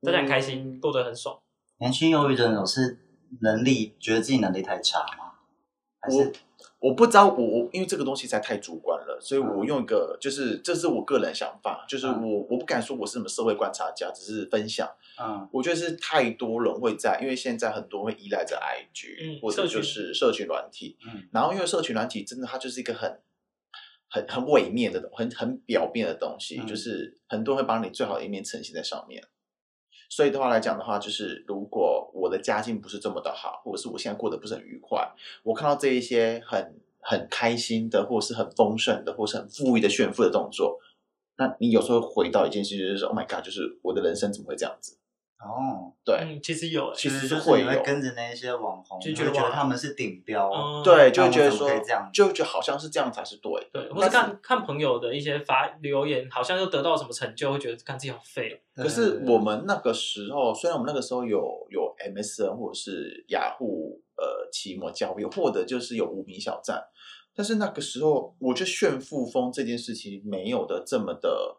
[0.00, 1.38] 大家很开心，过得很爽。
[1.78, 2.98] 年轻忧郁症有是
[3.42, 5.32] 能力觉得自己能力太差吗？
[6.00, 6.32] 还是
[6.80, 12.46] 我不知道，我我因为这个东西实在太主观了，所以我嗯用一个就是这是我个人想法，就是我、嗯。
[12.48, 14.88] 我不敢说我是什么社会观察家，只是分享。
[15.20, 15.48] 嗯。
[15.52, 20.46] 我觉得是太多人会在，因为现在很多会依赖着 IG、嗯或者就是社群。
[20.46, 21.28] 软体，嗯。
[21.32, 23.20] 然后因为社群软体真的它就是一个很
[24.08, 26.66] 很很伪面的东，很很表面的东西，嗯。
[26.66, 29.22] 就是很多人会把你最好的一面呈现在上面。
[30.18, 35.08] 所以的话来讲的话，就是如果我的家境不是这么的好，或者是我现在过得不是很愉快，
[35.44, 40.80] 我看到这一些很很开心的，或是很丰盛的，或是很富裕的炫富的动作，
[41.36, 44.97] 那你有时候回到一件事，就是说 Oh my God，就是我的人生怎么会这样子？
[45.40, 53.68] 哦，对，嗯，其实有，哎其实会跟着那些网红，就觉得就觉得他们是顶标，嗯对，就觉得说可以这样，就就好像是这样才是对的。
[53.72, 66.82] 对，或是但是看看朋友的一些发留言，好像又得到什么成就，会觉得看自己好废可是我们那个时候，虽然我们那个时候有有 MSN 或者是雅虎呃期末交易，或者就是有无名小站，
[67.34, 71.58] 但是那个时候，我觉得炫富风这件事情没有的这么的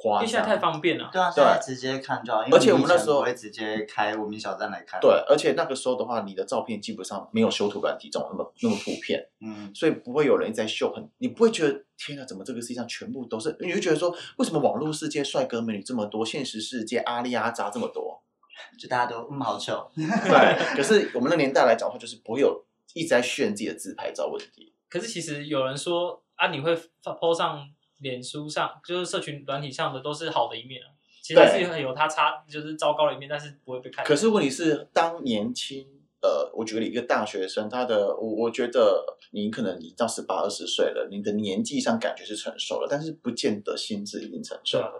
[0.00, 1.10] 夸张，因为现在太方便了。
[1.12, 2.42] 对啊，现在直接看就好。
[2.44, 4.98] 因为而且我们那时候以前不会直接开无名小站来看。
[5.00, 13.54] 对，，而且那个时候的话，你的照片基本上没有修图软体这种那么那么普遍，嗯，所以不会有人在秀很，你不会觉得天哪，怎么这个世界上全部都是？
[13.60, 18.22] 你会觉得说，为什么网络世界帅哥美女这么多，现实世界阿里阿扎这么多？
[18.78, 19.90] 就大家都嗯好丑。
[19.96, 24.72] 对，可是我们那年代来讲的话，就是不会有一直在炫自己的自拍照问题。
[24.88, 27.68] 可是其实有人说啊，你会发 po 上
[28.00, 30.88] 脸书上，就是社群软体上的都是好的一面啊。
[31.22, 34.04] 其实还是有它差，就是糟糕的一面，但是不会被看。
[34.04, 35.86] 可是问题是，当年轻，
[36.22, 44.82] 呃，我举个例，一个大学生，他的我我觉得你可能已到十八二十岁了，你的年纪上感觉是成熟了，但是不见得心智已经成熟对。
[44.82, 44.92] 啊，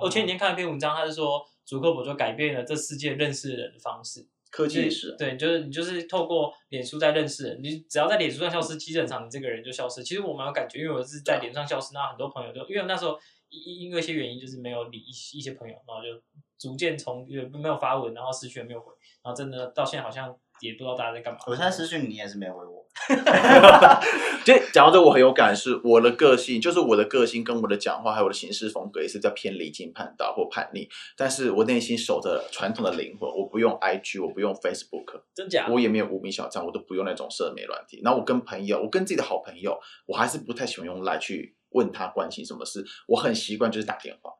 [0.00, 4.26] 我前几天看了一篇文章，他是说祖克伯就改变了这世界认识人的方式。
[4.50, 10.02] 科技也是，对，就是你就是透过脸书在认识人，你只要在脸书上消失，基本上你这个人就消失。
[10.02, 16.22] 其实我蛮有感觉，因为我是在脸上消失，那很多朋友就因为那时候因因为一些原因，就是没有理一一些朋友，然后就
[16.58, 21.40] 逐渐从没有发文，然后失去了没有回，然后真的到现在好像也不知道大家在干嘛。
[21.46, 22.86] 我现在私讯你也是没回我。
[24.44, 35.66] 就讲到这，我很有感，是我的个性，就是我的个性跟我的讲话还有我的行事风格也是比较偏离经叛道或叛逆，但是我内心守着传统的灵魂，我不用 IG，我不用 Facebook，真假？
[35.70, 38.00] 我也没有无名小站，我都不用那种社媒软体。
[38.02, 42.84] 然后我跟朋友，我跟自己的好朋友，我还是不太喜欢用来去问他关心什么事。
[43.06, 44.30] 我很习惯就是打电话，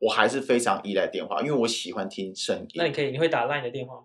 [0.00, 2.68] 我还是非常依赖电话，因为我喜欢听声音。
[2.76, 4.02] 那你可以，你会打 LINE 的电话吗？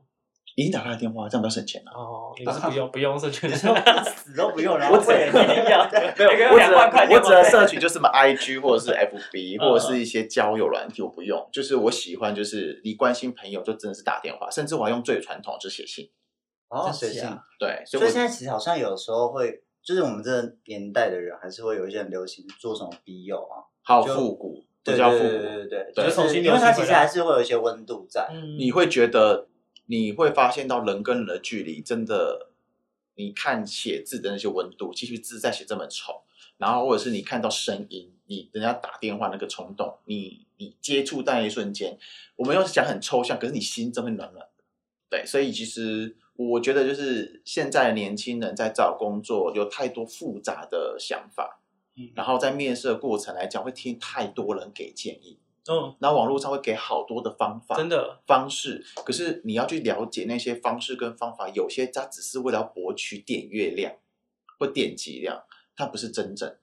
[0.55, 1.91] 已经打他的电话，这样比较省钱了。
[1.93, 5.83] 哦， 你是不用不用社群的，死都不用，然后我只为了你要
[6.17, 11.47] 没有，我指2万块我指的电话费社群就是什么 IG 或者是 FB 嗯或者是一些交友软体，我不用。
[11.51, 16.09] 就是我喜欢，就是你关心朋友，就真的是打电话，甚至我还用最传统，就是写信。
[16.69, 17.21] 哦，真随性。
[17.23, 25.43] 假对，所以现在其实好像有时候会，就是我们这个年代的人，还是会有一些人流行做什么笔友啊，好就复古，对这叫复对对古。
[25.43, 28.27] 对对，对就是重新因为它其实还是会有一些温度在。
[28.31, 29.47] 嗯你会觉得
[29.85, 32.49] 你会发现到人跟人的距离真的，
[33.15, 36.21] 你看写字的那些温度，其实字在写这么丑，
[36.57, 41.97] 然后或者是你看到声音，你人家打电话那个冲动，你你接触到那一瞬间，
[42.37, 44.49] 我们要讲很抽象，可是你心真会暖暖的。
[45.09, 51.59] 对，所以其实我觉得就是现在的年轻人在找工作有太多复杂的想法，
[51.95, 63.93] 嗯然后在面试的过程来讲会听太多人给建议，嗯，然后网络上会给好多的方法，真的，方式，可是你要去了解那些方式跟方法，有些它只是为了博取点阅量
[64.59, 65.43] 或点击量，
[65.75, 66.57] 它不是真正的。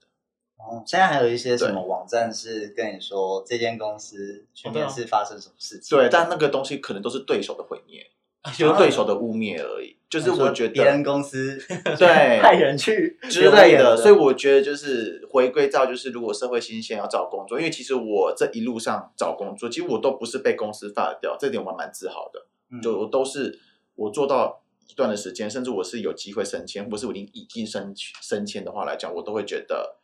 [0.59, 4.85] 哦，现在还有一些什么网站是跟你说这间公司去哦对啊。
[4.85, 5.97] 面试发生什么事情？
[5.97, 8.20] 对，但那个东西可能都是对手的毁灭，啊
[8.57, 9.97] 就是对手的污蔑而已。
[10.09, 11.57] 就是我觉别人得公司
[11.97, 12.09] 对
[12.43, 22.47] 派人去之类的，所以我我觉得就是回归到就是，如果社会新鲜要找工作，因为其实我这一路上找工作，其实我都不是被公司发掉，这点我还蛮自豪的。
[22.73, 23.61] 嗯就我都是
[23.95, 29.99] 我做到一段的时间，甚至我是有机会升迁，或是我已经已经升升迁的话来讲，我都会觉得，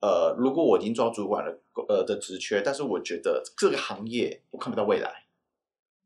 [0.00, 5.24] 呃，如果我已经做到主管了，呃的职缺，但是我觉得这个行业我看不到未来。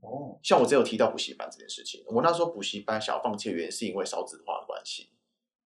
[0.03, 5.11] 哦，像我只有提到补习班这件事情，我那时候补习班想要放弃的原因是因为少子化的关系，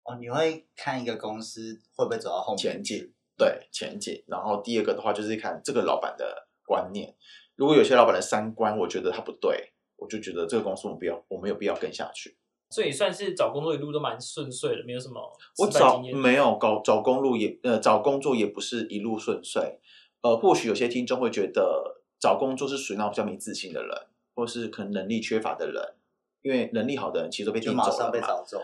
[0.04, 3.14] 哦，你会看一个公司会不会走到后面前去进？
[3.36, 4.24] 对前景。
[4.28, 7.16] 然后第二个的话就是看这个老板的观念，
[7.56, 12.38] 如果有些老板的三观，我觉得他不对，我就觉得这个公司我们不要，我没有必要跟下去。
[12.70, 15.20] 所以算是找工作一路都蛮顺遂的，没有什么
[15.58, 16.00] 我找。
[16.00, 19.80] 没有搞找工路也呃找工作也不是一路顺遂，
[20.22, 23.98] 呃，或许有些听众会觉得找工作是属于那种比较没自信的人，
[24.40, 25.84] 或是可能能力缺乏的人，
[26.42, 28.12] 因为能力好的人其实都被就马上顶走了嘛。
[28.12, 28.62] 被找走。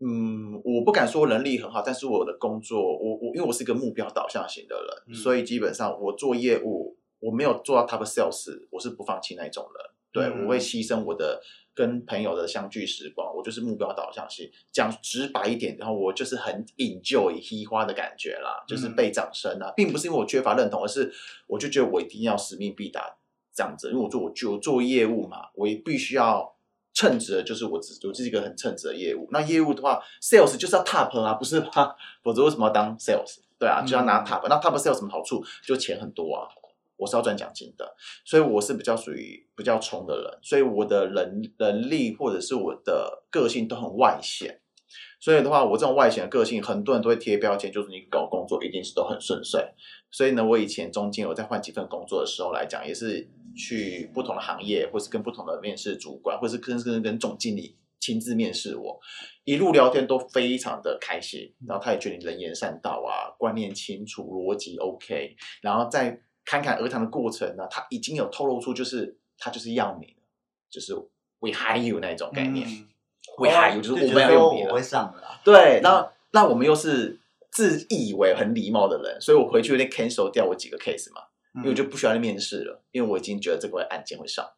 [0.00, 9.90] 嗯，我不敢说能力很好，但是我的工作，我我因为我是一个目标导向型的人，嗯所以基本上我做业务，我没有做到 top sales，我是不放弃那一种人。
[10.10, 11.42] 对，嗯我会牺牲我的
[11.74, 14.48] 跟朋友的相聚时光，我就是目标导向型。
[14.72, 21.12] 讲直白一点，然后我就是很 enjoy 嘻花的感觉啦，就是嗯被掌声啊，并不是因为我缺乏认同，而是
[21.48, 23.17] 我就觉得我一定要使命必达
[23.58, 26.54] 这样子，因为我做我就做业务嘛，我也必须要。
[26.94, 29.28] 称职的就是我只我就是一个很称职的业务。
[29.30, 31.94] 那业务的话，sales 就是要 top 啊，不是吗？
[32.24, 33.36] 否则为什么要当 sales？
[33.56, 35.40] 对啊，就要拿嗯 top、那 top sales 有什么好处？
[35.64, 36.48] 就钱很多啊。
[36.96, 37.94] 我是要赚奖金的，
[38.24, 44.60] 所以我是比较属于比较冲的人，所以我的能能力或者是我的个性都很外显。
[45.20, 49.64] 所以的话，我这种外显的个性，很多人都会贴标签，就是你搞工作一定是都很顺遂。
[50.10, 53.28] 所以呢，我以前中间有在换几份工作的时候来讲，也是
[53.58, 58.98] 去不同的行业，或是跟不同的面试主管，或是跟跟跟总经理亲自面试我，
[59.44, 70.14] 一路聊天都非常的开心，然后他也觉得你人言善道啊，观念清楚，逻辑 OK，然后在侃侃而谈的过程呢，他已经有透露出就是他就是要你，
[70.70, 70.94] 就是
[71.40, 72.88] we hire you 那种概念、嗯。
[73.36, 74.70] W e hire you 就是我们要用你了。
[74.70, 75.40] 我会，上的啦。
[75.44, 77.20] 对，那那我们又是
[77.52, 81.22] 自以为很礼貌的人，所以我回去有点 cancel 掉我几个 case 嘛，
[81.58, 84.48] 因为我就不需要去面试了，因为我已经觉得这个案件会上。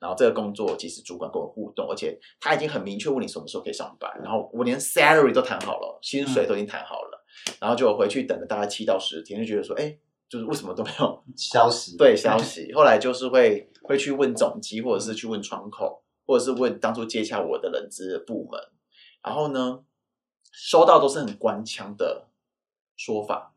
[0.00, 7.24] 然后这个工作其实主管跟我互动，而且他已经很明确问你什么时候可以上班，然后我连 salary 都谈好了，薪水都已经谈好了，
[7.60, 9.98] 然后就回去等了大概七到十天，就觉得说，哎，
[10.28, 12.72] 就是为什么都没有 消息对消息？
[12.74, 18.60] 后来就是会会去问总机，或者是去问窗口，或者是问当初接洽我的人资的部门，
[19.24, 19.80] 然后呢，
[20.52, 22.28] 收到都是很官腔的
[22.96, 23.52] 说法，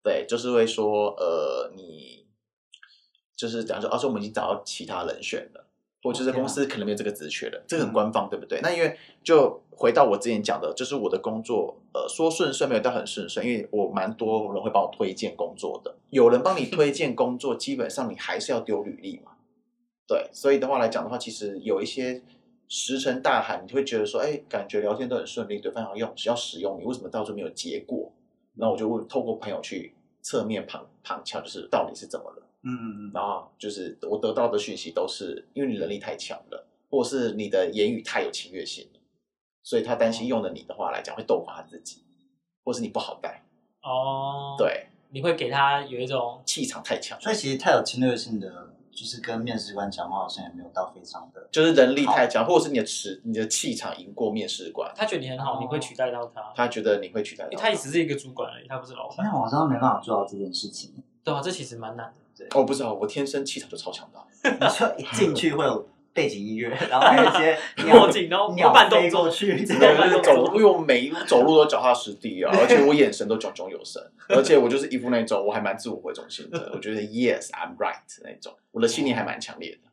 [0.00, 2.21] 对，就是会说，呃，你
[3.42, 5.66] 就是假如说，啊，说我们已经找到其他人选了，
[6.00, 8.60] 或者就是公司可能没有这个职缺了，这个很官方，对不对？
[8.62, 19.32] 那因为就回到我之前讲的，就是我的工作，呃，说顺顺没有到很顺顺，因为我蛮多人会帮我推荐工作的，有人帮你推荐工作，基本上你还是要丢履历嘛，
[20.06, 22.22] 对，所以的话来讲的话，其实有一些
[22.68, 28.12] 石沉大海，你会觉得说，哎，感觉聊天都很顺利，对方要用只要使用你，为什么到最后没有结果？
[28.54, 32.42] 那我就会透过朋友去侧面旁旁敲，就是到底是怎么了。
[32.64, 39.00] 嗯嗯嗯，然后就是我得到的讯息都是因为你能力太强了，或是你的言语太有侵略性了，
[39.62, 42.02] 所以他担心用了你的话来讲会斗垮他自己，
[42.64, 43.42] 或是你不好带，
[43.82, 51.48] 哦，，对，你会给他有一种气场太强，所以其实太有侵略性的，就是跟面试官讲话好像也没有到非常的。
[51.50, 60.94] 就是能力太强，或者是你的持你的气场赢过面试官，他觉得你很好，哦你会取代到他，他觉得你会取代到因为他也只是一个主管而已，他不是老板，那我好像没办法做到这件事情。
[61.24, 62.21] 对啊，这其实蛮难的。
[62.50, 64.20] 哦，不知道，我天生气场就超强的，
[64.60, 79.88] 你说一进去会有背景音乐， 然后还有一些 墨镜，然后鸟慢动作飞过，去，这对样就是走路，因为我每一步走路都脚踏实地啊，而且我眼神都炯炯有神，而且我就是一副那种我还蛮自我为中心的，我觉得 yes I'm right 那种，我的信念还蛮强烈的。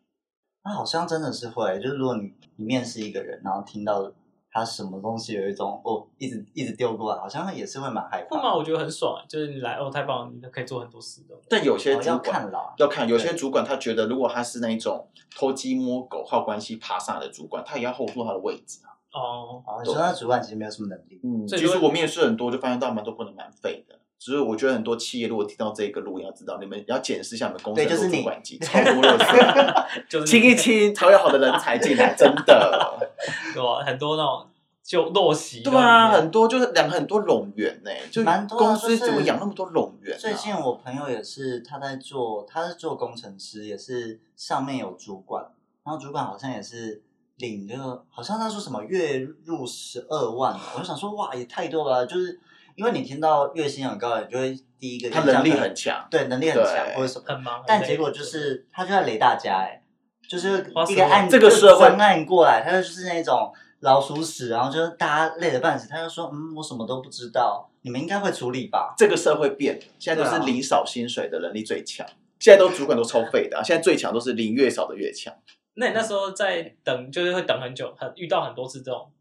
[0.66, 4.12] 那好像真的是会，就是如果你你面试一个人，然后听到
[4.60, 8.36] 他什么东西有一种哦，一直一直丢过来，好像也是会蛮害怕。
[8.36, 8.56] 会吗？
[8.56, 11.36] 我觉得很爽，就是你来哦，太棒了，你可以做很多事的。
[11.50, 18.90] 但有些哦要看啦，要看，有些主管他觉得如果他是那一种偷鸡摸狗、靠关系爬上来的主管，他也要 hold 住他的位置啊。
[19.12, 23.99] 哦，哦，你说他主管其实没有什么能力，嗯，其实我面试很多，就发现到蛮多不能蛮废的。
[24.20, 32.98] 只是我觉得很多企业如果听到这个路，要知道你们要检视一下你们公司的对就是你主管级，超多垃圾， 就是清一清 才会有好的人才进来，真的。
[33.54, 33.84] 对吧？
[33.86, 34.48] 很多那种
[34.84, 35.62] 就陋习。
[35.62, 40.20] 对啊，很多就是两个很多冗员呢，就蛮多公司怎么养那么多冗员啊？
[40.20, 45.44] 最近我朋友也是，他在做，他是做工程师，也是上面有主管，
[45.86, 47.02] 然后主管好像也是
[47.38, 52.40] 领这个，好像他说什么月入十二万，我就想说哇，也太多了，就是
[52.80, 59.84] 因为你听到月薪很高，你就会第一个他能力很强，对，能力很强或者什么，很忙，但结果就是他就在雷大家、哎，
[60.26, 63.52] 就是一个案这个社会专案过来，他就是那种
[63.82, 68.94] 老鼠屎，然后就是大家累得半死，他就说嗯，我什么都不知道，你们应该会处理吧？
[68.98, 72.08] 这个社会变了，现在都是领少薪水的能力最强，
[72.40, 75.34] 现在都主管都超废的啊，现在最强都是领越少的越强，
[75.74, 79.12] 那你那时候在等，就是会等很久，很遇到很多次这种。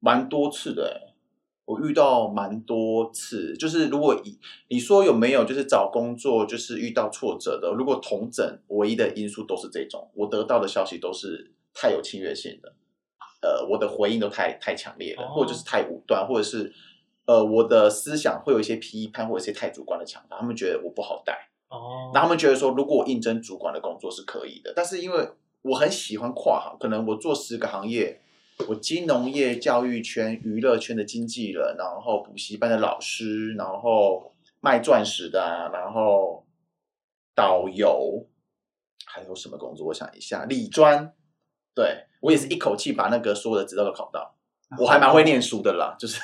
[0.00, 1.13] 蛮多次的、欸。
[1.66, 4.38] 我遇到蛮多次，就是如果以
[4.68, 12.74] 你说有没有就是找工作就是遇到挫折的，如果同整唯一的因素都是这种，我得到的消息都是太有侵略性的，
[13.40, 16.70] 呃，我的回应都太太强烈了，哦或者就是太武断，或者是
[17.24, 25.30] 呃我的思想会有一些批判或者一些太主观的想法，他们觉得我不好带，哦，那他们觉得说如果我应征主管的工作是可以的，但是因为
[25.62, 28.20] 我很喜欢跨行，可能我做十个行业。
[28.68, 36.46] 我金融业、教育圈、娱乐圈的经纪人，然后补习班的老师，然后卖钻石的、啊，然后
[37.34, 38.26] 导游，
[39.04, 39.88] 还有什么工作？
[39.88, 41.12] 我想一下，理专，
[41.74, 44.36] 对我也是一口气把那个所有的资料都考到。
[44.78, 46.18] 我还蛮会念书的啦，就是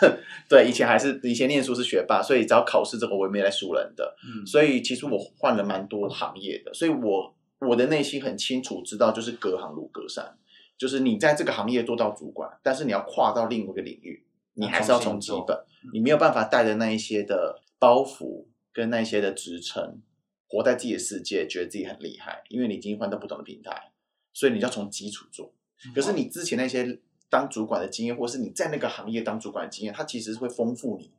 [0.48, 4.16] 对以前还是以前念书是学霸，所以只要考试这个我也没来输人的。
[4.24, 10.36] 嗯，所以其实我换了蛮多行业的，所以我我的内心很清楚知道，就是隔行如隔山，
[10.80, 14.24] 就是你在这个行业做到主管，但是你要跨到另外一个领域，
[14.54, 15.54] 你还是要从基本，
[15.92, 20.00] 你没有办法带着那一些的包袱跟那一些的职称，
[20.48, 23.92] 活在自己的世界，觉得自己很厉害，因为你已经换到不同的平台，
[24.32, 25.52] 所以你要从基础做。
[25.94, 31.12] 可是你之前那些当主管的经验，或是你在那个行业当主管的经验，它其实是会丰富你。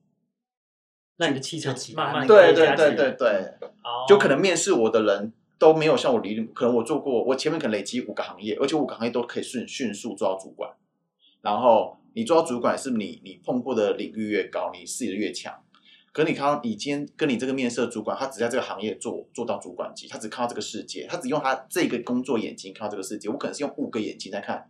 [1.17, 3.27] 那你的气场慢慢那个对对对对对，
[3.83, 5.31] 哦就可能面试我的人
[5.61, 10.71] 都没有像我离，可能我做过，我前面可能累积五个行业，而且五个行业都可以迅迅速做到主管。
[11.43, 15.53] 然后你做到主管，是你你碰过的领域越高，你视野越强。
[16.11, 23.29] 可你看到你今天跟你这个面试的主管，他只在这个行业做做到主管级，他只看到这个世界，他只用他这个工作眼睛看到这个世界。
[23.29, 24.67] 我可能是用五个眼睛在看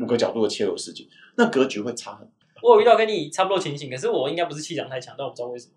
[0.00, 1.04] 五个角度的切入世界，
[1.36, 2.32] 那格局会差很多。
[2.62, 5.72] 我有遇到跟你差不多情形，可是我应该不是气场太强，但我不知道为什么。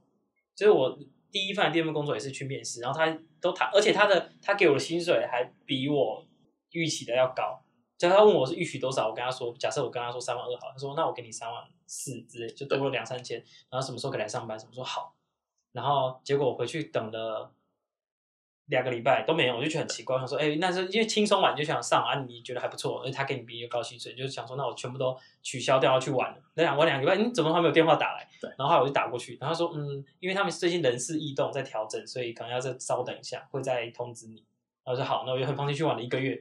[0.56, 0.98] 就是我
[1.36, 3.06] 第一份、第二份工作也是去面试，然后他
[3.42, 6.26] 都谈，而且他的他给我的薪水还比我
[6.72, 7.62] 预期的要高。
[7.98, 13.38] 就他问我是预期多少，我跟他说，假设我跟他说三万二好，他说那我给你三万四之类，就多了两三千。
[13.70, 14.58] 然后什么时候可以来上班？
[14.58, 15.14] 什么时候好？
[15.74, 17.54] 然后结果我回去等了
[18.68, 26.38] 两个礼拜都没有，我就觉得很奇怪，我想说，哎、那是因为轻松玩就想上啊，你觉得还不错，而且他给你比一个高薪水，就是想说，那我全部都取消掉要去玩了。
[26.56, 28.28] 那两玩两个礼拜，你怎么还没有电话打来？
[28.42, 34.44] 对然后我就打过去，然后他说，嗯，因为他们最近人事异动在调整，所以可能要再稍等一下，会再通知你。
[34.84, 36.32] 然后我说好，那我就很放心去玩了一个月，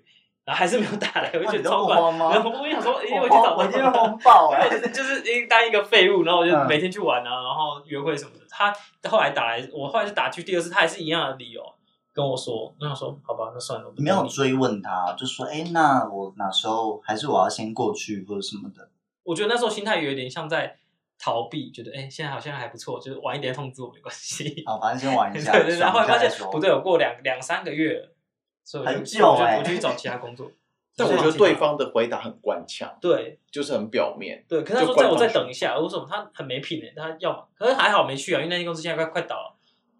[0.44, 8.44] 然后还是没有打来，我就觉得超慌吗然后我就想说，哎、我我去找我一定会轰爆哎、对，就是因当一个废物，然后我就嗯每天去玩啊，然后约会什么的。
[8.48, 8.72] 他
[9.10, 11.60] 后来打来，我后来就打去第二次，他还是一样的理由
[12.14, 18.88] 跟我说，那我说好吧，那算了，我不你没有追问他，就说哎、那我哪时候还是我要先过去或者什么的。
[19.24, 20.76] 我觉得那时候心态有点像在
[21.18, 24.62] 逃避，觉得哎、现在好像还不错，就是晚一点通知我没关系。
[24.66, 28.14] 好，反正先玩一下，对 对，然后后来发现不对，我过两两三个月了，
[28.62, 30.48] 所以我就很久我就欸我就去找其他工作。
[30.96, 34.44] 但我觉得对方的回答很官腔，对就是很表面。
[34.48, 39.53] 对，可是他说就官方再我再等一下，我说什么他很没品诶，他要，可是还好没去啊，因为那间公司现在快快倒了。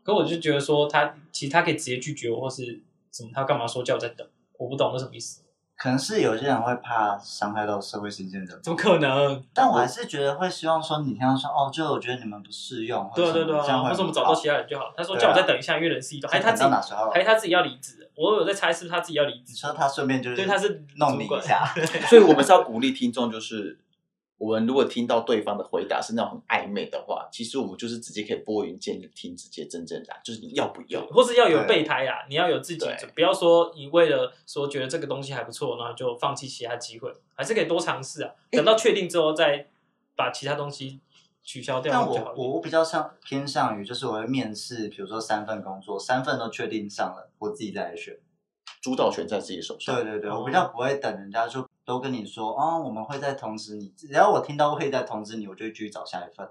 [0.05, 2.81] 可我就觉得说他其实他可以直接拒绝我，或是
[3.11, 4.25] 什么，他干嘛说叫我再等？
[4.59, 5.41] 我不懂那什么意思？
[5.77, 9.45] 可能是有些人会怕伤害到社会新鲜人，怎么可能？
[9.53, 14.93] 但我还是觉得会希望说你听到说哦，就我觉得你们不适用，或者对啊对对啊，什么这样会为什么找到其他人就好？
[14.97, 17.11] 他说叫我再等一下，因为人事异动，还是他自己，等到哪时候？
[17.11, 18.09] 还是他自己要离职？
[18.15, 19.57] 我有在猜是不是他自己要离你职？
[19.57, 21.65] 说他顺便就是对，他是弄你一下，
[22.09, 23.77] 所以我们是要鼓励听众，就是
[24.37, 31.07] 我们如果听到对方的回答是那种很暧昧的话，其实我们就是直接可以拨云见日，听直接真正答，就是你要不要？
[31.07, 38.32] 或是要有备胎啊，你要有自己对，不要说你为了说觉得这个东西还不错，然后就放弃其他机会，还是可以多尝试啊。
[38.51, 39.68] 等到确定之后再
[40.16, 41.01] 把其他东西
[41.43, 42.35] 取消掉但我。
[42.37, 48.18] 我我比较像偏向于就是我会面试，比如说三份工作，三份都确定上了，我自己再来选。
[48.82, 49.95] 主导权在自己手上。
[49.95, 56.49] 对对对，哦我比较不会等人家就都跟你说哦，我们会再通知你，只要我听到会再通知你，我就会继续找下一份。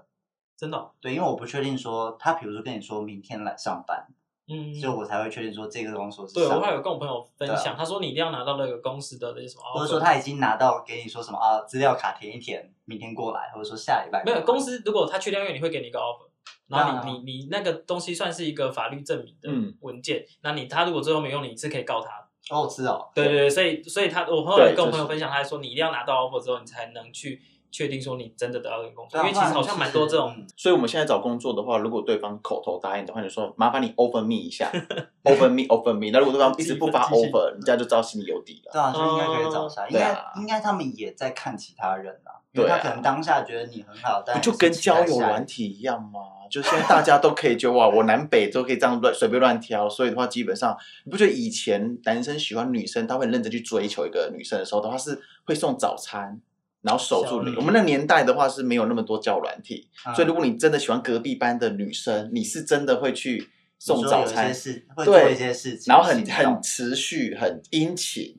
[0.56, 4.06] 真的哦、对，因为我不确定说他，比如说跟你说明天来上班，
[4.46, 16.28] 嗯，所以我才会确定说这个公司是对，上我还有跟我朋友分对享，他说你一定要拿到那个公司的那些什么 offer，或者说他已经拿到给你说什么啊，资料卡填一填，明天过来，或者说下礼拜没有公司，如果他确定要用你会给你一个 offer，
[16.68, 19.76] 然后啊你你你那个东西算是一个法律证明的嗯。
[19.80, 22.23] 文件，那你他如果最后没用你，你是可以告他的。
[22.50, 27.40] 哦，是哦，对对对，所以所以他我后来跟我朋友分享，他还说你一定要拿到 offer 之后，你才能去
[27.70, 30.46] 确定说你真的得到一个工作，因为其实好像蛮多这种嗯。
[30.56, 34.70] 所以我们现在找工作的话，如果对方口头答应的话，你说麻烦你 offer me 一下，
[35.24, 36.10] offer me，offer me。
[36.12, 38.72] 那如果对方一直不发 offer，人家就知道心里有底了。
[38.72, 46.20] 对啊，就应该可以找下，应该应该他们也在看其他人啊，因为他可能当下觉得你很好，但不就跟交友软体一样吗？
[46.54, 56.40] 就现在大家都可以就哇，我南北都可以这样乱随便乱挑，所以的话，基本上你不觉得以前男生喜欢女生，他会认真去追求一个女生的时候的话，是会送早餐，
[56.82, 57.56] 然后守住你。
[57.56, 63.48] 我们那年代的话是没有那么多交友软体，嗯所以如果你真的喜欢隔壁班的女生，你是真的会去
[63.80, 68.36] 送早餐，事会对做一些事情，然后很很持续、很殷勤，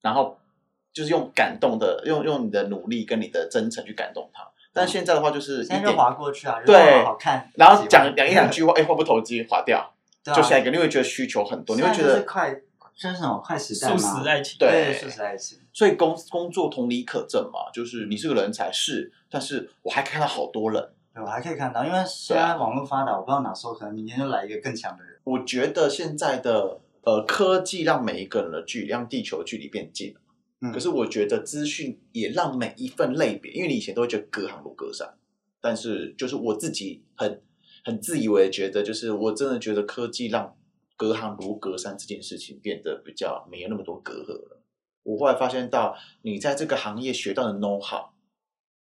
[0.00, 0.38] 然后
[0.92, 4.49] 就是用感动的，用用你的努力跟你的真诚去感动他。
[4.72, 9.92] 但现在的话，就是一现在就点，划过去啊，对就是好看，然后讲讲一两， 句话，哎，话不投机，划掉，
[10.24, 12.54] 就下一个，你会觉得需求很多，你会觉得，快，
[12.96, 13.96] 真是那种快时代吗？
[13.96, 14.56] 速，食爱情。
[14.58, 20.90] 对对，素食爱情，所以工工作同理可证嘛，就是你是个人才是，但是我还看到好多人。
[21.12, 30.20] 对我还可以看到，因为现在网络发达，我不知道哪时候可能明天就来一个更强的人，我觉得现在的呃科技让每一个人的距离，让地球的距离变近了。
[30.72, 35.16] 可是我觉得资讯也让每一份类别，因为你以前都会觉得隔行如隔山，
[35.58, 37.42] 但是就是我自己很
[37.82, 40.54] 很自以为觉得，就是我真的觉得科技让
[40.96, 44.62] 隔行如隔山这件事情变得比较没有那么多隔阂了。
[45.02, 48.10] 我后来发现到，你在这个行业学到的 know how，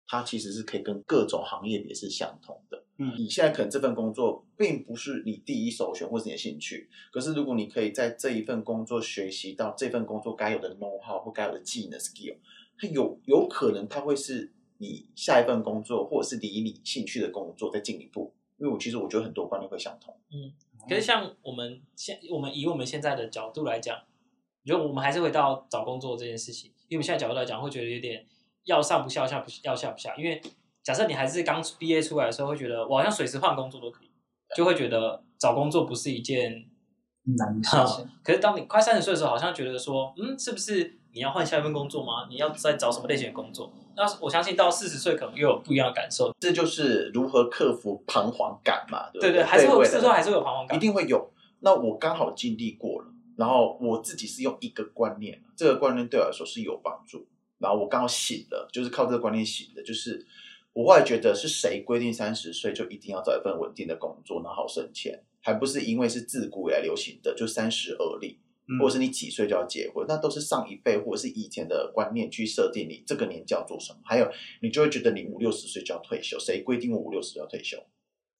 [0.09, 2.83] 它其实是可以跟各种行业也是相同的。
[2.99, 12.37] 嗯你现在可能这份工作并不是你第一首选或是你的兴趣，可是如果你可以在这一份工作学习到这份工作该有的 know how 或该有的技能 skill，
[12.77, 18.35] 它有有可能它会是你下一份工作或者是离你兴趣的工作再进一步。
[18.59, 20.17] 因为我其实我觉得很多观念会相同。
[20.33, 20.53] 嗯
[20.89, 23.97] 可是像我们现我们以我们现在的角度来讲，
[24.65, 28.27] 我觉得我们还是回到找工作这件事情，因为我们现在角度来讲，会觉得有点
[28.65, 30.41] 要上不下，要下不要下不下，因为
[30.89, 34.09] 假设你还是刚毕业出来的时候，会觉得我好像随时换工作都可以，
[34.57, 36.65] 就会觉得找工作不是一件
[37.37, 38.09] 难的事情。
[38.25, 42.27] 可是当你快三十岁的时候，好像觉得说，嗯，是不是你要换下一份工作吗？
[42.31, 43.71] 你要再找什么类型的工作？
[43.99, 46.35] 那我相信到四十岁可能又有不一样的感受。
[46.41, 50.81] 这就是如何克服彷徨感嘛，对不对对，对，还是会四十岁还是会有彷徨感一。
[50.81, 51.31] 定会有。
[51.61, 57.27] 那我刚好经历过了，然后我自己是用一个观念，这个观念对我来说是有帮助。
[57.59, 60.25] 然后我刚好醒了，就是靠这个观念醒的，就是
[60.79, 74.31] 我后来觉得是谁规定三十岁就一定要找一份稳定的工作，然后省钱，还不是因为是自古以来流行的，就三十而立，嗯或者是你几岁就要结婚，那都是上一辈或者是以前的观念去设定你这个年纪要做什么，还有
[74.63, 77.77] 你就会觉得你五六十岁就要退休，谁规定我五六十岁要退休？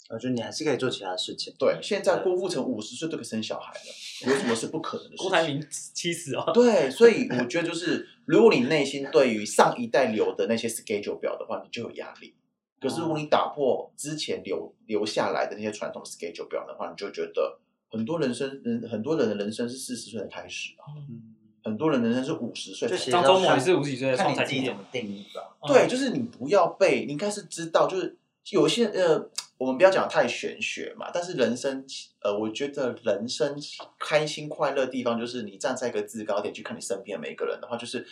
[0.09, 1.55] 我觉得你还是可以做其他事情。
[1.59, 5.29] 对，现在郭富城五十岁都可以生小孩了，有什么是不可能的事情？
[5.29, 12.35] 郭台铭七十哦，对，所以我觉得就是，如果你内心对于上一代留的那些 schedule 表的话，你就有压力。
[12.81, 17.59] 可是如果你打破之前留留下来的那些传统 schedule 表的话，你就觉得
[17.91, 21.35] 很多人生人很多人的人生是四十岁的开始啊，嗯，
[21.65, 25.57] 很多人的人生是五十岁才就其实张忠谋也是五十几岁看你自己怎么，定义吧。
[25.67, 28.17] 对，就是你不要被，你应该是知道，就是
[28.53, 29.29] 有一些呃，
[29.59, 31.85] 我们不要讲太玄学嘛，但是人生
[32.23, 33.57] 呃，我觉得人生
[33.99, 38.07] 开心快乐的地方，就是你站在一个制高点去看你身边的每一个人的话，就是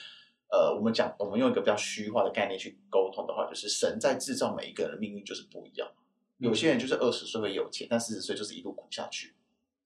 [0.50, 5.88] 呃，我们讲我们用一个比较虚化的概念去沟通的话，就是神在制造每一个人的命运就是不一样。
[6.38, 9.28] 有些人就是二十岁会有钱，但四十岁就是一路苦下去；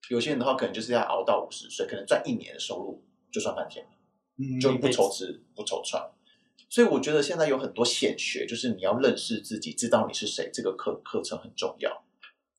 [0.09, 3.91] 有些人的话，可能就是要熬到五十岁，可能赚一年的收入就算半天了。
[4.37, 6.03] 嗯就不愁吃不愁穿。
[6.71, 12.05] 所以我觉得现在有很多显学，就是你要认识自己，知道你是谁，这个课课程很重要。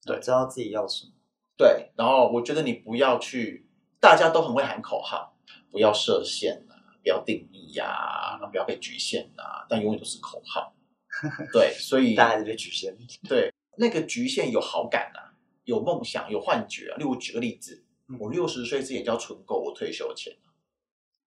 [0.05, 1.13] 对知道自己要什么。
[1.57, 3.67] 对，然后我觉得你不要去，
[3.99, 5.35] 大家都很会喊口号，
[5.71, 10.75] 不要设限啊，不要定义呀、不要被局限啊，但永远都是口号。
[11.51, 12.95] 对，所以大家还是被局限。
[13.27, 15.33] 对那个局限有好感啊，
[15.65, 16.99] 有梦想，有幻觉啊。
[16.99, 20.52] 例如举个例子，嗯我六十岁之前就要存够我退休钱啊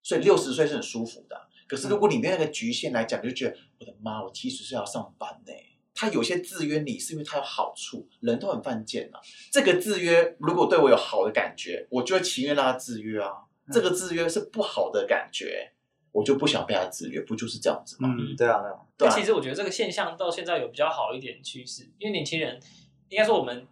[0.06, 1.42] 所以六十岁是很舒服的啊。
[1.66, 5.52] 可是如果你没有那个局限来讲，你就觉得我的妈，我七十岁要上班呢、
[5.92, 9.18] 他有些制约你，是因为他有好处，人都很犯贱啊。
[9.50, 13.30] 这个制约如果对我有好的感觉，我就会情愿让他制约啊。
[13.66, 15.72] 嗯这个制约是不好的感觉，
[16.12, 18.14] 我就不想被他制约，不就是这样子吗？
[18.16, 18.78] 嗯，对啊，对啊。
[18.96, 22.60] 对啊其实我觉得这个现象到现在有比较好一点趋势，因为年轻人
[23.08, 23.66] 应该说我们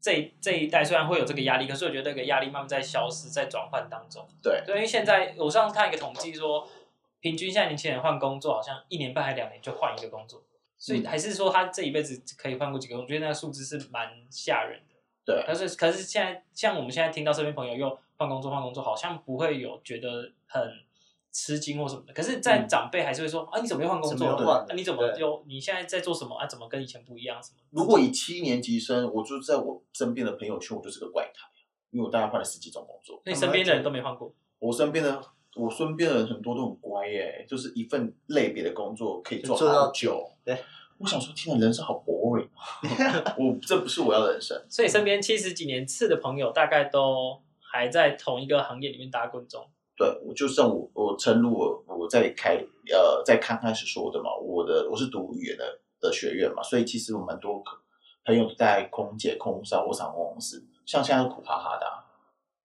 [0.00, 4.26] 这这一代虽然会有这个压力，可是我觉得那个压力慢慢在消失，在转换当中。
[4.42, 6.66] 对对，因为现在我上次看一个统计说，
[7.20, 10.42] 平均现在年轻人换工作好像一年半还两年就换一个工作，
[10.78, 14.94] 所以嗯还是说他这一辈子可以换过几个工作，我觉得那个数字是蛮吓人的。
[15.22, 20.62] 对可是可是现在像我们现在听到身边朋友又换工作换工作，好像不会有觉得很
[21.32, 22.12] 吃惊或什么的。
[22.12, 24.34] 可是，在嗯长辈还是会说、啊，你怎么又换工作了？
[24.34, 26.46] 么又换了啊你怎么对又你现在在做什么啊？
[26.46, 27.40] 怎么跟以前不一样？
[27.42, 27.58] 什么？
[27.70, 31.48] 如果以七年级生，我就在我身边的朋友圈，我就是个怪胎，
[31.90, 33.20] 因为我大概换了十几种工作。
[33.24, 35.22] 那你身边的人都没换过，我身边的
[35.56, 40.30] 我身边的人很多都很乖耶，就是一份类别的工作可以做好久。
[40.44, 40.56] 对，
[40.98, 42.48] 我想说，天啊，人生好 boring，
[43.38, 44.60] 我这不是我要的人生。
[44.68, 49.68] 所以身边七十几年次的朋友，大概都还在同一个行业里面打滚中。
[50.00, 52.54] 对，我就像我我诚如我我在开
[52.90, 57.76] 呃在刚开始说的嘛，我的我是读语言的的学院嘛，所以其实我蛮多可
[58.24, 62.00] 朋友在空姐、空少或航空公司，像现在苦哈哈的、啊，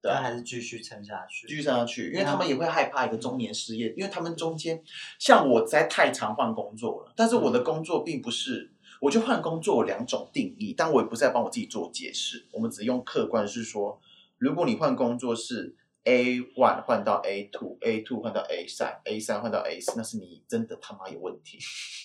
[0.01, 1.45] 对啊但还是继续撑下去。
[1.45, 4.81] 继续撑下去，因为他们也会害怕一个中年失业，因为他们中间
[5.19, 8.71] 像我实在太常换工作了，但是我的工作并不是，
[9.01, 13.99] 我就换工作有两种定义，但我也不是在帮我自己做解释，我们只用客观是说，
[14.37, 15.75] 如果你换工作是
[16.05, 21.59] A one 换到 A two，A two 换到 A 三，A 三换到 A 四，那是你真的他妈有问题，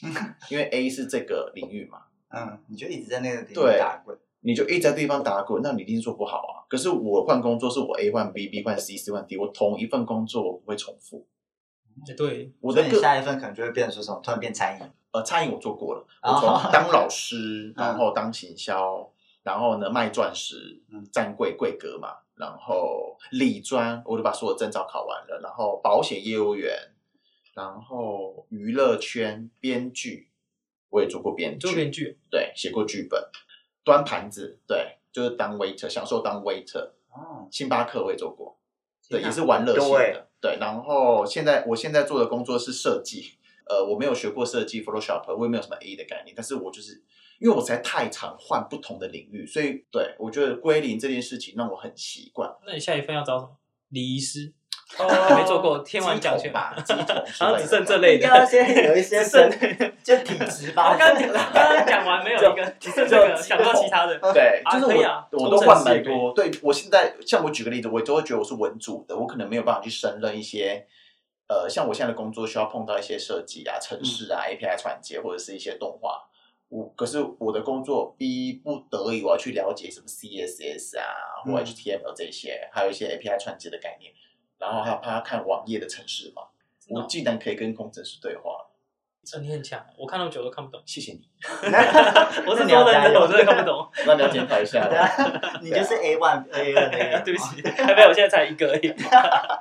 [0.50, 4.18] 因为 A 是这个领域嘛，嗯，你就一直在那个地方打滚。
[4.42, 6.64] 你就一直在地方打滚，那你一定是做不好啊。
[6.66, 11.26] 可是我换工作是我 A 换 B，B 换 C，C 换 D，我同一份工作我不会重复。
[12.16, 14.86] 对，我的下一份可能就会变成说什么，突然变餐饮。
[15.12, 22.08] 呃餐饮我做过了，哦我从当老师， 嗯然后当行销，然后呢卖钻石嗯，站柜柜格嘛，
[22.40, 26.74] 然后理专我就把所有证照考完了，然后保险业务员，
[27.54, 30.30] 然后娱乐圈编剧
[30.88, 33.22] 我也做过编剧，做编剧，对，写过剧本，
[33.84, 36.92] 端盘子，对，就是当 waiter，享受当 waiter。
[37.12, 38.56] 哦，星巴克我也做过，
[39.08, 40.58] 对，也是玩乐性的，对。
[40.60, 43.34] 然后现在我现在做的工作是设计，
[43.68, 47.02] 呃，我没有学过设计 Photoshop，我也没有什么 A 的概念，但是我就是
[47.40, 52.48] 因为我实在太常换不同的领域，所以对我觉得归零这件事情让我很习惯。
[52.66, 53.56] 那你下一份要找什么？
[53.88, 54.52] 礼仪师，
[54.98, 58.28] 哦没做过天完奖券，吧，鸡桶之 好像只剩这类的。
[58.46, 59.50] 先有一些只剩，
[60.04, 60.92] 就体质吧。
[60.92, 64.18] 我刚刚讲，刚刚讲完没有一个，只剩这个，想不到其他的。
[64.32, 66.32] 对，啊就是我、我都换蛮多。
[66.34, 70.86] 对我现在，像我举个例子，我都会觉得我是文组的，我可能没有办法去胜任一些，
[71.48, 76.26] 呃，像我现在的工作需要碰到一些设计啊、城市啊、API 传接或者是一些动画。
[76.70, 81.04] 我可是我的工作逼不得已，我要去了解什么 CSS 啊
[81.44, 84.12] 或嗯 HTML 这些，还有一些 API 传接的概念，
[84.58, 86.42] 然后还有帮他看网页的城市嘛。
[86.88, 88.50] 我竟然可以跟工程师对话，
[89.34, 90.82] 呃你很强，我看那么久都看不懂。
[90.86, 91.20] 谢谢你。
[92.46, 93.88] 我是说认真的，我真的看不懂。
[94.06, 94.88] 那你要检讨一下。
[95.62, 97.22] 你就是 A one A。
[97.24, 98.92] 对不起，还没有，我现在才一个而已。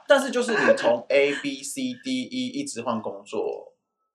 [0.08, 3.69] 但是就是你从 A B C D E 一直换工作，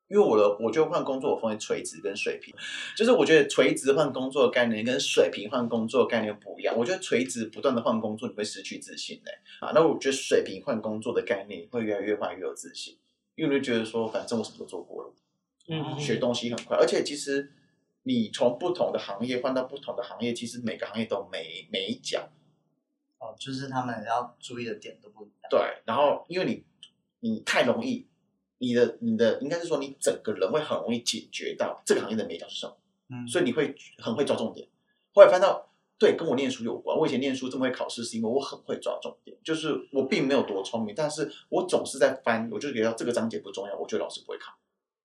[0.09, 2.55] 因为我的我觉得换工作我分为垂直跟水平，
[2.97, 6.77] 就是我觉得垂直换工作的概念跟水平换工作的概念不一样。
[6.77, 12.99] 我觉得垂直不断的换工作，你会失去自信嘞、啊，那我觉得水平换工作的概念会越来越换越有自信，
[13.35, 15.15] 因为我就觉得说反正我什么都做过了，
[15.69, 17.53] 嗯，学东西很快，而且其实
[18.03, 22.29] 你从不同的行业换到不同的行业，其实每个行业都有美美角。
[23.19, 25.49] 哦，就是他们要注意的点都不一样。
[25.49, 26.63] 对，然后因为你
[27.21, 28.07] 你太容易，
[28.65, 32.77] 你的你的应该是说你整个人会很容易解决到这个行业的美角是什么，
[33.11, 34.67] 嗯，所以你会很会抓重点。
[35.13, 44.53] 后来翻到对跟我念书有关，我以前念书这么会考试，是因为我很会抓重点，就是我并没有多聪明，但是我总是在翻，我就觉得这个章节不重要，我觉得老师不会考；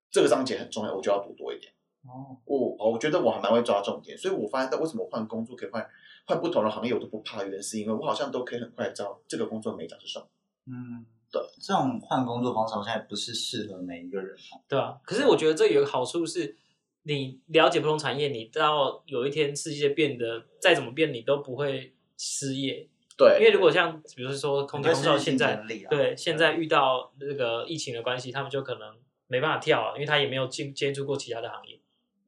[0.10, 1.72] 这个章节很重要，我就要读多一点。
[2.07, 5.86] 哦，我我觉得我还蛮会抓重点，所以我发现到为什么换工作可以换
[6.26, 10.26] 换不同的行业，我都不怕，原因是因为我好像都可以很快地知道这个工作美角是什么。
[10.66, 14.61] 嗯，对，这种换工作方式好像也不是适合每一个人哦。
[14.67, 14.97] 对啊。
[15.03, 16.55] 可是我觉得这有个好处是，
[17.03, 22.88] 你了解不同产业，你到有一天世界变得再怎么变，你都不会失业。
[23.17, 28.95] 对，因为如果像比如说空姐、空少你会失去现在对现在遇到这个疫情的关系，他们就可能
[29.27, 31.80] 没办法跳了，因为他也没有进接触过其他的行业，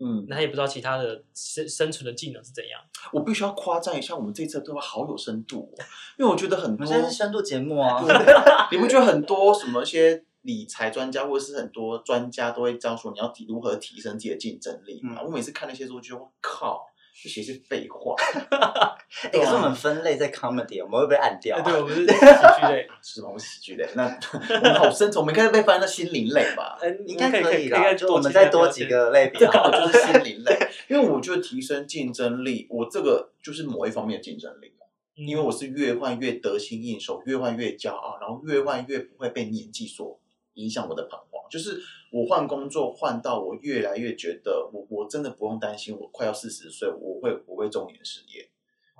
[0.04, 2.82] 嗯，那他也不知道其他的生生存的技能是怎样。
[3.14, 5.78] 我必须要夸赞一下我们这次的对话好有深度、哦，
[6.18, 8.04] 因为我觉得很多我们，现在是深度节目啊。
[8.72, 15.18] 你不觉得很多什么一些理财专家或者是很多专家都会教说你要提如何提升自己的竞争力嘛？
[15.20, 16.84] 嗯我每次看那些书，就觉得我靠，
[17.14, 18.16] 这些是废话，
[19.24, 21.62] 哎可是我们分类在 comedy，我们会被按掉啊。
[21.62, 23.30] 对，我们是喜剧类， 是吗？
[23.34, 24.04] 我喜剧类，那
[24.34, 26.78] 我们好深层，我们应该被翻到心灵类吧？
[26.82, 28.86] 嗯，应该可可以啦，就我们再多几。
[28.86, 29.82] 个类别这刚好了。
[29.82, 30.58] 好就是心灵类，
[30.90, 34.74] 因为我觉得提升竞争力，我这个就是某一方面的竞争力。
[35.14, 40.20] 因为我是越换越得心应手，越换越骄傲，然后越换越不会被年纪所
[40.56, 41.31] 影响我的彷徨。
[41.52, 41.80] 就是
[42.12, 48.50] 我换工作换到我越来越觉得我我真的不用担心，我快要四十岁我会我会中年失业，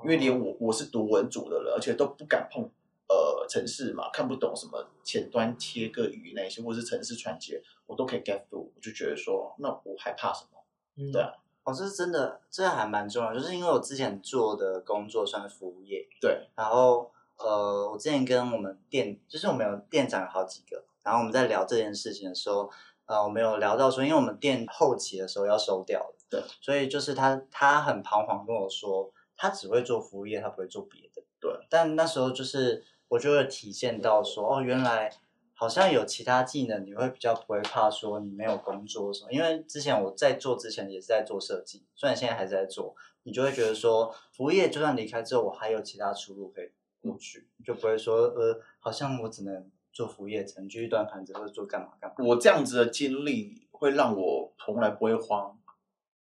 [0.04, 2.70] 因为连我我是读文组的人，而且都不敢碰
[3.08, 10.62] 呃城市嘛，看不懂什么前端切个语那些，或是城市传接，我都可以 get through，我就觉得说，那我还怕什么？
[10.98, 11.12] 嗯。
[11.12, 11.32] 对啊。
[11.64, 22.70] 哦，这是真的，这还蛮重要，就是因为我之前做的工作算是服务业，对，然后呃，我之前跟我们店，就是我们有店长有好几个，然后我们在聊这件事情的时候，
[23.06, 35.12] 呃，我们有聊到说，因为我们店后期的时候要收掉了，对，所以就是他他很彷徨跟我说，他只会做服务业，他不会做别的，对，但那时候就是我就会体现到说，哦，原来。
[35.54, 52.16] 好像有其他技能，你会比较不会怕说你没有工作什么，因为之前我在做之前也是在做设计，虽然现在还是在做，你就会觉得说服务业就算离开之后，我还有其他出路可以过去，你就不会说呃，好像我只能做服务业，只能继续端盘子或者做干嘛干嘛。
[52.20, 55.60] 我这样子的经历会让我从来不会慌，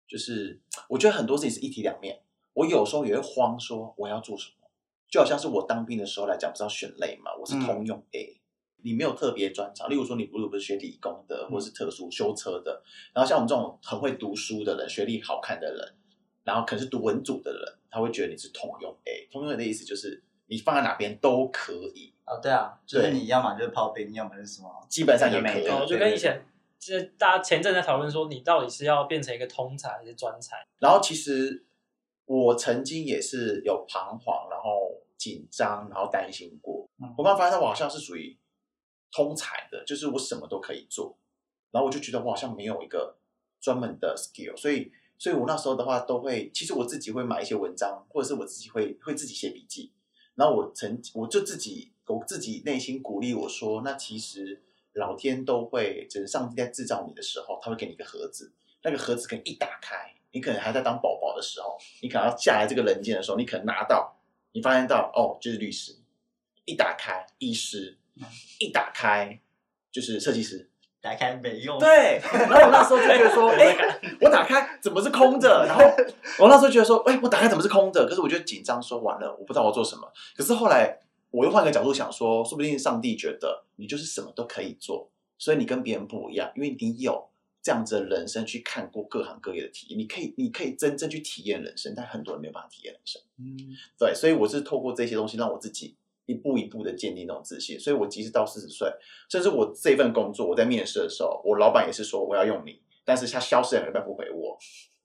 [0.07, 2.22] 就是我觉得很多事情是一体两面。
[2.53, 4.67] 我有时候也会慌，说我要做什么，
[5.07, 8.41] 就好像是我当兵的时候来讲，不是要选类嘛，我是通用 A，、
[8.84, 15.95] 你没有特别专长，例如说你不是不是学理工的，或是特殊修车的，然后像我们这种很会读书的人，学历好看的人，
[16.43, 19.28] 然后可能是读文组的人，他会觉得你是通用 A。
[19.32, 25.53] 通用 A 的意思就是你放在哪边都可以，哦，对啊，就是对你要么就是炮兵，要么是什么，基本上也可以。
[25.53, 26.45] 对对哦，就跟以前，
[26.77, 30.63] 这大家前阵在讨论说，你到底是要变成一个通才还是专才？
[30.77, 31.65] 然后其实
[32.25, 36.88] 我曾经也是有彷徨，然后紧张，然后担心过。
[37.01, 38.38] 嗯我慢慢发现我好像是属于
[39.11, 41.17] 通才的，就是我什么都可以做。
[41.71, 43.17] 然后我就觉得我好像没有一个
[43.59, 49.91] 专门的 skill，所以，所以我那时候的话都会，其实我自己会买一些文章，或者是我自己会会自己写笔记。
[50.36, 54.62] 然后我曾我就自己我自己内心鼓励我说，那其实
[54.93, 58.51] 老天都会，就是上帝在制造你的时候，他会给你一个盒子，
[58.84, 64.18] 那个盒子可能一打开，你可能还在当宝宝的时候，你可能要下来这个人间的时候，你可能拿到，
[64.53, 65.95] 你发现到哦，就是律师，
[66.66, 67.97] 一打开医师，
[68.60, 69.39] 一打开
[69.91, 70.70] 就是设计师。
[71.01, 71.80] 打开没用。
[71.80, 73.74] 对， 然后我那时候就觉得说， 哎、
[74.20, 75.66] 我打开怎么是空的？
[75.66, 75.82] 然后
[76.38, 78.05] 我那时候觉得说，哎、我打开怎么是空的？
[78.05, 80.12] 可是我就紧张，说完了，我不知道我要做什么。
[80.36, 80.99] 可是后来
[81.32, 87.30] 我又换个角度想说，说不定上帝觉得你就是什么都可以做，所以你跟别人不一样，因为你有
[87.61, 93.21] 这样子的人生去看过各行各业的体验，你可以，你可以真正去体验人生，但很多人没有办法体验人生。
[93.38, 97.80] 嗯，对，所以我是透过这些东西让我自己一步一步的建立那种自信。
[97.80, 98.89] 所以我即使到四十岁，
[99.30, 104.57] 甚至我这份工作，我在面试的时候，我老板也是说我要用你，但是他消失两个礼拜不回我，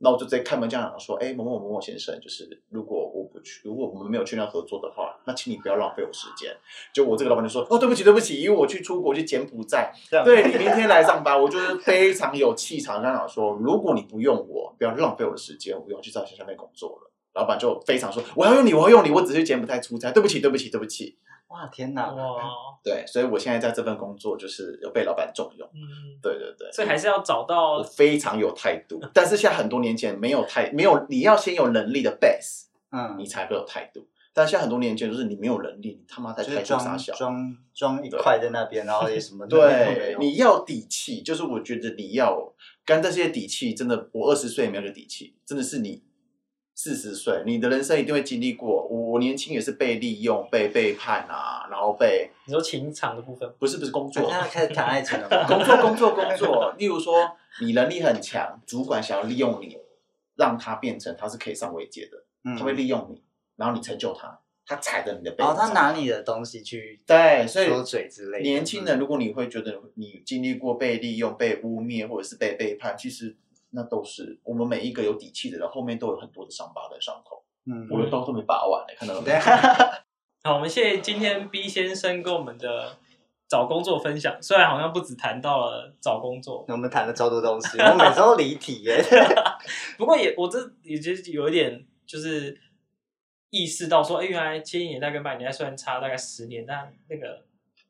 [0.05, 6.55] 那我就直接开门见山说，哎，某某某某先生，就是如果我不去，如果我们没有去那合作的话，那请你不要浪费我时间。
[6.93, 9.91] 就我这个老板就说，哦，对不起，对不起，因为我去出国去柬埔寨，
[10.25, 17.11] 对你明天来上班，我就是非常有气场，跟他讲说，如果你不用我，不要浪费我的时间，我要去找下面工作了。
[17.35, 21.17] 老板就非常说，我要用你，我要用你，我只是柬埔寨出差，对不起，对不起，对不起。
[21.55, 22.13] 哇，天哪！
[22.13, 22.43] 哇，
[22.83, 25.69] 对，所以我现在在这份工作就是有被老板重用。
[25.73, 34.05] 嗯，对对对，所以还是要找我到非常有态度，但是现在很多年前没有态，没有你要先有能力的 base，嗯你，才会有态度。
[34.37, 37.15] 但现在很多年前就是你没有能力，你他妈在就是态度傻笑。
[37.15, 42.53] 装装一块在那边，然后也什么 都没有对，你要底气，就是我觉得你要
[42.85, 46.03] 干这些底气，真的，我二十岁也没有这个底气，真的是你
[46.75, 48.87] 四十岁，你的人生一定会经历过。
[48.89, 55.47] 我我年轻也是被利用、被背叛啊，然后被你说情场的部分，不是不是工作现，在开始谈爱情了吗？
[55.49, 56.75] 工作工作工作。
[56.77, 59.79] 例如说，你能力很强，主管想要利用你，
[60.35, 63.23] 让他变成他是可以上位阶的，嗯他会利用你，
[63.57, 68.43] 然后你成就他，他踩着你的背然后他拿你的东西去对，所以说嘴之类的。
[68.43, 73.37] 年轻人，如果你会觉得你经历过被利用、被污蔑或者是被背叛，其实
[73.75, 77.45] 那都是我们每一个有底气的人后面都有很多的伤疤跟伤口。
[77.67, 79.39] 嗯，我的刀都没拔完呢，看到了 没对？
[80.45, 82.97] 好，我们谢谢今天 B 先生跟我们的
[83.49, 84.37] 找工作分享。
[84.43, 89.03] 虽然好像不止谈到了找工作，我们谈了超多东西，我每次都离题耶。
[89.97, 92.61] 不过也我这也就是有一点就是
[93.49, 97.43] 意识到说，哎，原来七零年代跟八零年代虽然差大概十年，但那个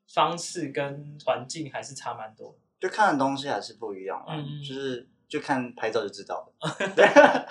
[0.07, 2.59] 方式跟环境还是差蛮多的。
[2.79, 7.49] 就看的东西还是不一样啊，嗯就是就看拍照就知道了。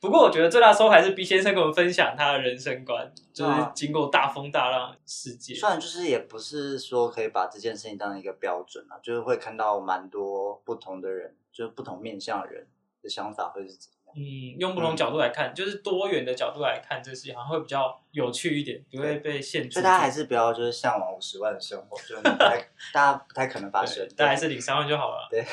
[0.00, 5.54] 不过我觉得最大收获还是 B 先生跟我们分享他的人生观，就是啊经过大风大浪的世界。
[5.54, 12.66] 虽然就是也不是说可以把这件事情当成一个标准啊，就是会看到蛮多不同的人，就是不同面向的人
[13.00, 13.99] 的想法会是怎样。
[14.16, 19.74] 嗯，用不同角度来看，就是多元的角度来看这个事情，好像会比较有趣一点，不会被限制住。
[19.74, 22.58] 所以大家还是不要就是向往五十万的生活，就是不太
[22.92, 24.14] 大家不太可能发生对，。
[24.16, 25.28] 大家还是领三万就好了。
[25.30, 25.42] 对，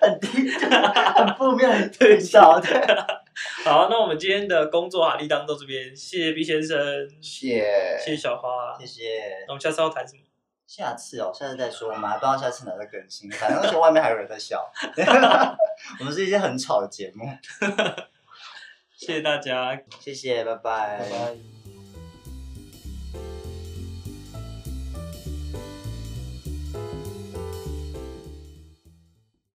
[0.00, 2.60] 很低，很负面的 对照。
[2.60, 2.72] 对，
[3.64, 6.78] 好，那我们今天的工作哈利当到这边，谢谢毕先生，
[7.20, 7.58] 谢
[7.98, 9.02] 谢谢小花，谢谢。
[9.46, 10.20] 那我们下次要谈什么？
[10.66, 14.70] 下次哦，下次再说，我们还不知道下次哪个更新，反正那时候外面还有人在笑。
[16.00, 17.26] 我们是一些很吵的节目，
[18.96, 20.98] 谢谢大家，谢谢，拜拜。
[20.98, 21.53] 拜拜。